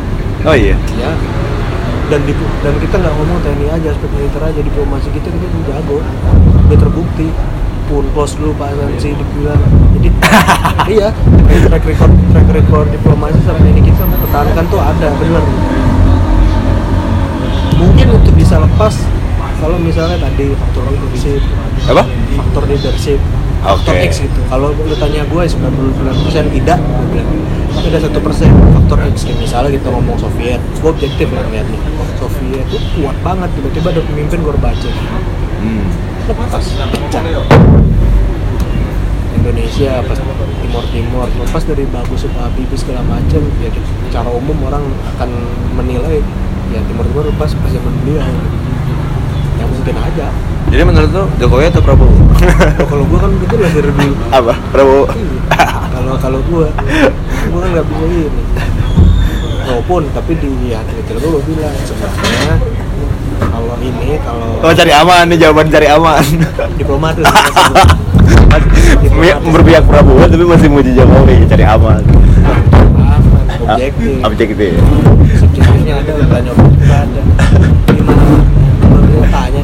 [0.42, 0.74] Oh iya.
[0.98, 1.12] ya
[2.10, 5.62] dan di, dan kita nggak ngomong TNI aja aspek militer aja diplomasi kita kita tuh
[5.64, 5.98] jago.
[6.68, 7.28] Udah terbukti.
[7.90, 9.58] Pun close dulu Pak Sansi dibilang
[9.98, 10.08] jadi
[10.96, 11.08] iya
[11.66, 15.44] track record track record diplomasi sama ini kita mempertahankan tuh ada bener.
[17.76, 19.02] Mungkin untuk bisa lepas
[19.62, 21.40] kalau misalnya tadi faktor leadership
[21.86, 22.02] Apa?
[22.34, 23.20] faktor leadership
[23.62, 24.04] faktor Oke.
[24.04, 25.54] X gitu kalau lu tanya gue 99%
[26.52, 27.30] tidak gue bilang
[27.72, 31.66] tapi ada satu persen faktor X kayak misalnya kita ngomong Soviet gue objektif lah ngeliat
[31.70, 31.80] nih
[32.18, 34.94] Soviet tuh kuat banget tiba-tiba ada pemimpin Gorbachev
[35.62, 35.86] Hmm.
[36.26, 36.58] lepas
[36.90, 37.22] pecah
[39.32, 40.18] Indonesia pas
[40.58, 44.82] Timur Timur lepas dari bagus Habibie segala macam ya secara umum orang
[45.14, 45.30] akan
[45.74, 46.18] menilai
[46.70, 48.26] ya Timur Timur lepas pas zaman beliau
[49.54, 50.26] ya mungkin aja
[50.66, 52.08] Jadi menurut lo Jokowi atau Prabowo?
[52.08, 52.24] Oh,
[52.90, 54.52] kalau gua kan betul lah dari dulu Apa?
[54.68, 55.04] Prabowo.
[55.06, 55.66] Iya.
[55.92, 56.66] kalau kalau gua
[57.46, 58.42] gua kan nggak bisa ini
[59.62, 62.54] walaupun tapi di ya Twitter gua, gua bilang sebenarnya
[63.42, 66.22] kalau ini kalau Oh cari aman nih jawaban cari aman.
[66.74, 67.26] diplomatis
[69.12, 72.00] Masih berpihak Prabowo tapi masih muji Jokowi cari aman.
[72.00, 74.72] aman Ah, objektif Objektif.
[75.36, 77.20] subjektifnya ada nggak ada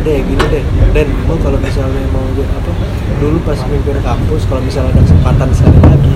[0.09, 0.65] deh gini deh.
[0.97, 2.73] Dan lu kalau misalnya mau jadi apa
[3.21, 6.15] dulu pas mimpin kampus kalau misalnya ada kesempatan sekali lagi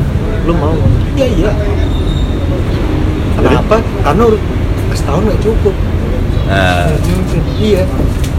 [0.49, 0.77] lu mau?
[1.13, 1.53] Iya iya.
[3.37, 3.77] Kenapa?
[4.01, 4.41] Karena udah
[4.97, 5.75] setahun nggak cukup.
[7.05, 7.85] Mungkin iya.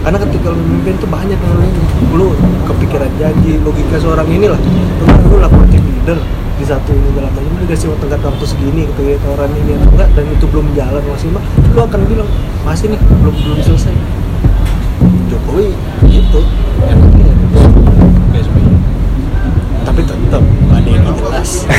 [0.02, 1.82] Karena ketika lu memimpin tuh banyak yang lu ini.
[2.18, 2.26] Lu
[2.66, 4.58] kepikiran janji logika seorang inilah.
[4.58, 6.18] Kemarin lu lakukan tim leader
[6.54, 9.90] di satu ini dalam macam lu dikasih tenggat waktu segini gitu ya orang ini atau
[9.90, 11.42] enggak dan itu belum jalan maksimal
[11.74, 12.28] lu akan bilang
[12.62, 13.90] masih nih belum belum selesai
[15.54, 15.70] Jokowi
[16.10, 16.42] gitu.
[16.82, 17.30] Enaknya
[19.86, 20.42] tapi tetap
[20.74, 21.50] ada yang jelas.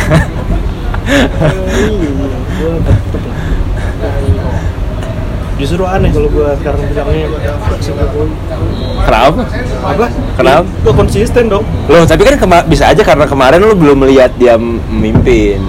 [5.55, 8.31] Justru aneh kalau gua sekarang bilangnya "Kok si Jokowi
[9.03, 9.43] Kenapa?
[9.83, 10.07] apa?
[10.39, 10.63] Kenapa?
[10.83, 11.67] gua konsisten dong.
[11.91, 15.59] Loh, tapi kan kema- bisa aja karena kemarin lu belum melihat dia memimpin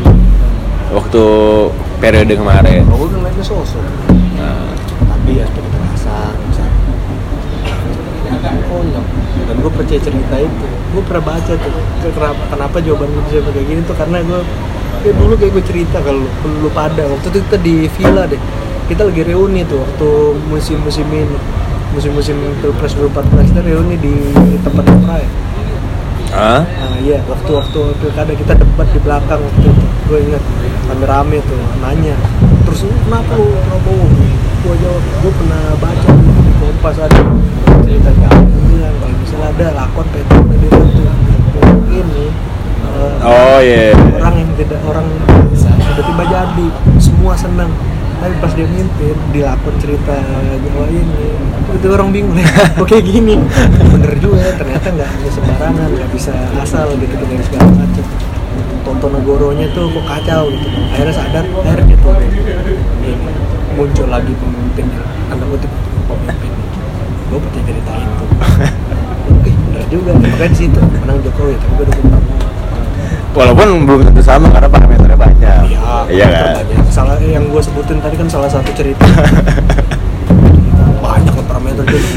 [0.91, 1.25] waktu
[1.99, 2.87] periode kemarin.
[2.87, 3.83] kalau gua kan lainnya sosok
[4.37, 4.71] Nah,
[5.11, 6.75] tapi ya seperti kekerasan misalnya
[8.67, 9.05] konyol
[9.47, 10.67] dan gue percaya cerita itu.
[10.95, 11.73] Gue pernah baca tuh
[12.07, 14.41] ke- kenapa, kenapa jawaban gue bisa kayak gini tuh karena gue
[15.03, 16.31] ya dulu kayak gue cerita kalau lu,
[16.63, 17.03] lu pada.
[17.03, 18.39] Waktu itu kita di villa deh.
[18.87, 20.09] Kita lagi reuni tuh waktu
[20.47, 21.39] musim-musim ini.
[21.91, 24.15] Musim-musim pilpres 2014 kita reuni di
[24.63, 25.27] tempat Prai
[26.37, 26.63] ah?
[26.63, 29.85] Nah iya, waktu-waktu pilkada kita debat di belakang waktu itu.
[30.07, 30.43] Gue ingat,
[30.93, 32.15] rame-rame tuh, nanya.
[32.69, 34.07] Terus kenapa lu Prabowo?
[34.67, 37.21] Gue jawab, gue pernah baca di Kompas ada
[37.87, 38.56] cerita kamu
[38.87, 41.03] bilang kalau misalnya ada lakon PT udah dibantu
[41.91, 42.31] nih
[42.87, 43.91] eh, Oh iya.
[44.23, 45.07] orang yang tidak orang
[45.97, 46.67] tiba-tiba jadi
[47.03, 47.73] semua senang.
[48.17, 50.17] Tapi pas dia mimpin dilakon cerita
[50.65, 51.37] Jawa ini
[51.77, 52.49] itu orang bingung ya
[52.89, 53.37] kayak gini?
[53.93, 56.33] Bener juga ternyata nggak hanya sembarangan nggak bisa
[56.63, 58.05] asal gitu dari segala macam.
[58.87, 60.67] Tonton negoronya tuh kok kacau gitu.
[60.95, 61.97] Akhirnya sadar akhirnya
[63.05, 63.13] ini
[63.77, 64.87] muncul lagi pemimpin
[65.29, 65.71] tanda kutip
[66.09, 66.53] pemimpin.
[67.27, 72.47] Gue percaya cerita itu Oke, bener juga makanya situ menang Jokowi tapi gue dukung Prabowo
[73.37, 75.63] Walaupun belum tentu sama karena parameternya banyak.
[75.69, 76.65] Iya, Iya kan?
[76.65, 76.89] banyak.
[76.89, 79.05] Salah yang gue sebutin tadi kan salah satu cerita.
[81.05, 82.17] banyak parameter jadi.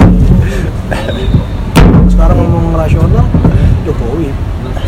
[2.08, 3.28] Sekarang ngomong rasional,
[3.84, 4.32] Jokowi.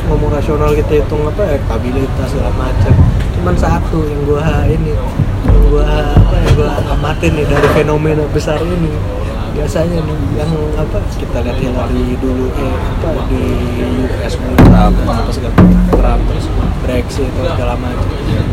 [0.08, 2.96] Ngomong rasional kita hitung apa elektabilitas segala macam.
[3.36, 8.64] Cuman satu yang gue ini, yang gue apa yang gue amatin nih dari fenomena besar
[8.64, 8.96] ini
[9.52, 13.44] biasanya nih yang apa kita lihat Hillary dulu eh apa di
[14.08, 14.96] US Trump.
[15.04, 15.54] apa segala
[15.92, 16.46] Trump terus
[16.82, 18.06] Brexit atau segala macam.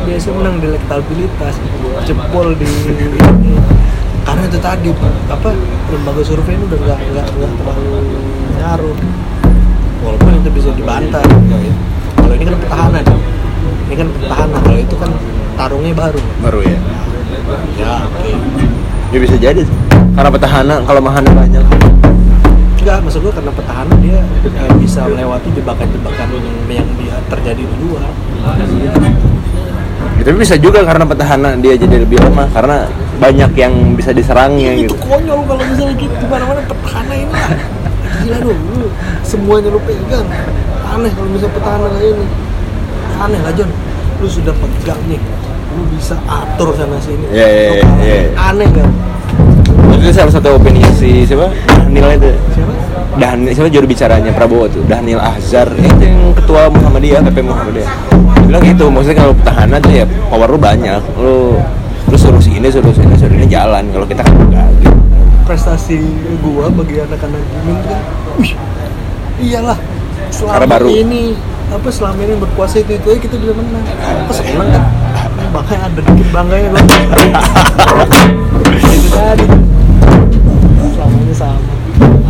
[0.04, 1.54] Biasa menang di elektabilitas
[2.02, 3.54] jebol di ini.
[4.26, 4.90] Karena itu tadi
[5.30, 5.50] apa
[5.88, 7.98] lembaga survei ini udah nggak nggak nggak terlalu
[8.58, 8.96] ngaruh
[10.04, 11.24] walaupun itu bisa dibantah
[12.18, 13.18] kalau ini kan petahana nih.
[13.88, 15.10] ini kan petahana kalau itu kan
[15.56, 16.20] tarungnya baru.
[16.44, 16.78] Baru ya.
[17.80, 18.30] ya oke.
[19.16, 19.64] Ya bisa jadi.
[20.18, 21.62] Karena petahana kalau mahana banyak.
[22.82, 24.18] Enggak, maksud gue karena petahana dia
[24.50, 28.02] eh, bisa melewati jebakan-jebakan yang, yang dia terjadi di luar.
[30.18, 32.90] Ya, tapi bisa juga karena petahana dia jadi lebih lemah karena
[33.22, 34.94] banyak yang bisa diserangnya itu gitu.
[35.06, 37.50] konyol kalau misalnya gitu di mana-mana petahana ini lah.
[38.18, 38.86] Gila dong, lu
[39.22, 40.26] semuanya lu pegang.
[40.98, 42.26] Aneh kalau misalnya petahana kayak ini.
[43.22, 43.70] Aneh lah John,
[44.18, 45.22] lu sudah pegang nih.
[45.78, 47.22] Lu bisa atur sana sini.
[47.22, 47.46] Lu kalah.
[47.46, 48.18] iya, iya.
[48.34, 48.90] Aneh kan?
[49.98, 51.50] Itu salah satu opini si siapa?
[51.90, 52.30] Daniel itu.
[52.54, 52.70] Siapa?
[53.18, 54.86] Daniel siapa juru bicaranya Prabowo tuh?
[54.86, 55.66] Daniel Ahzar.
[55.74, 57.90] Eh, itu yang ketua Muhammadiyah, PP Muhammadiyah.
[57.90, 61.02] Dia bilang gitu, maksudnya kalau petahana tuh ya power lu banyak.
[61.18, 61.58] Lu
[62.08, 63.90] lu suruh sini, suruh sini, suruh ini jalan.
[63.90, 64.94] Kalau kita kan enggak gitu.
[65.44, 65.98] Prestasi
[66.44, 68.02] gua bagi anak-anak gaming kan,
[68.36, 68.52] wih,
[69.40, 69.80] iyalah.
[70.28, 70.88] Selama Karena baru.
[70.92, 71.32] ini
[71.68, 73.84] apa selama ini berkuasa itu itu aja kita bisa menang.
[73.98, 74.84] Apa seneng kan?
[75.50, 76.84] Makanya ada dikit bangganya gua.
[78.94, 79.46] itu tadi.
[81.38, 81.54] Sama.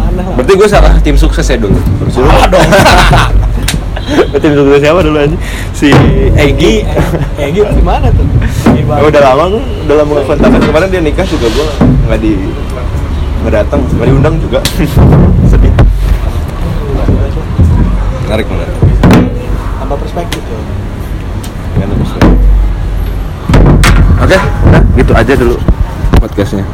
[0.04, 0.36] Aneh lah.
[0.36, 1.80] Berarti gue salah tim sukses ya dulu.
[2.12, 2.68] Salah dong.
[4.44, 5.36] tim sukses siapa dulu aja?
[5.72, 5.88] Si
[6.36, 6.84] Egi.
[7.40, 8.28] Eh gitu gimana tuh?
[8.76, 10.48] Ya, udah lama tuh, udah lama nggak kontak.
[10.60, 11.66] Kemarin dia nikah juga gue
[12.08, 12.32] nggak di
[13.44, 14.60] nggak datang, nggak diundang juga.
[15.52, 15.72] Sedih.
[18.28, 18.76] Menarik menarik.
[19.80, 20.60] Tambah perspektif ya.
[21.88, 22.12] Terus.
[24.18, 24.36] Oke,
[24.68, 25.56] nah gitu aja dulu
[26.20, 26.68] podcastnya.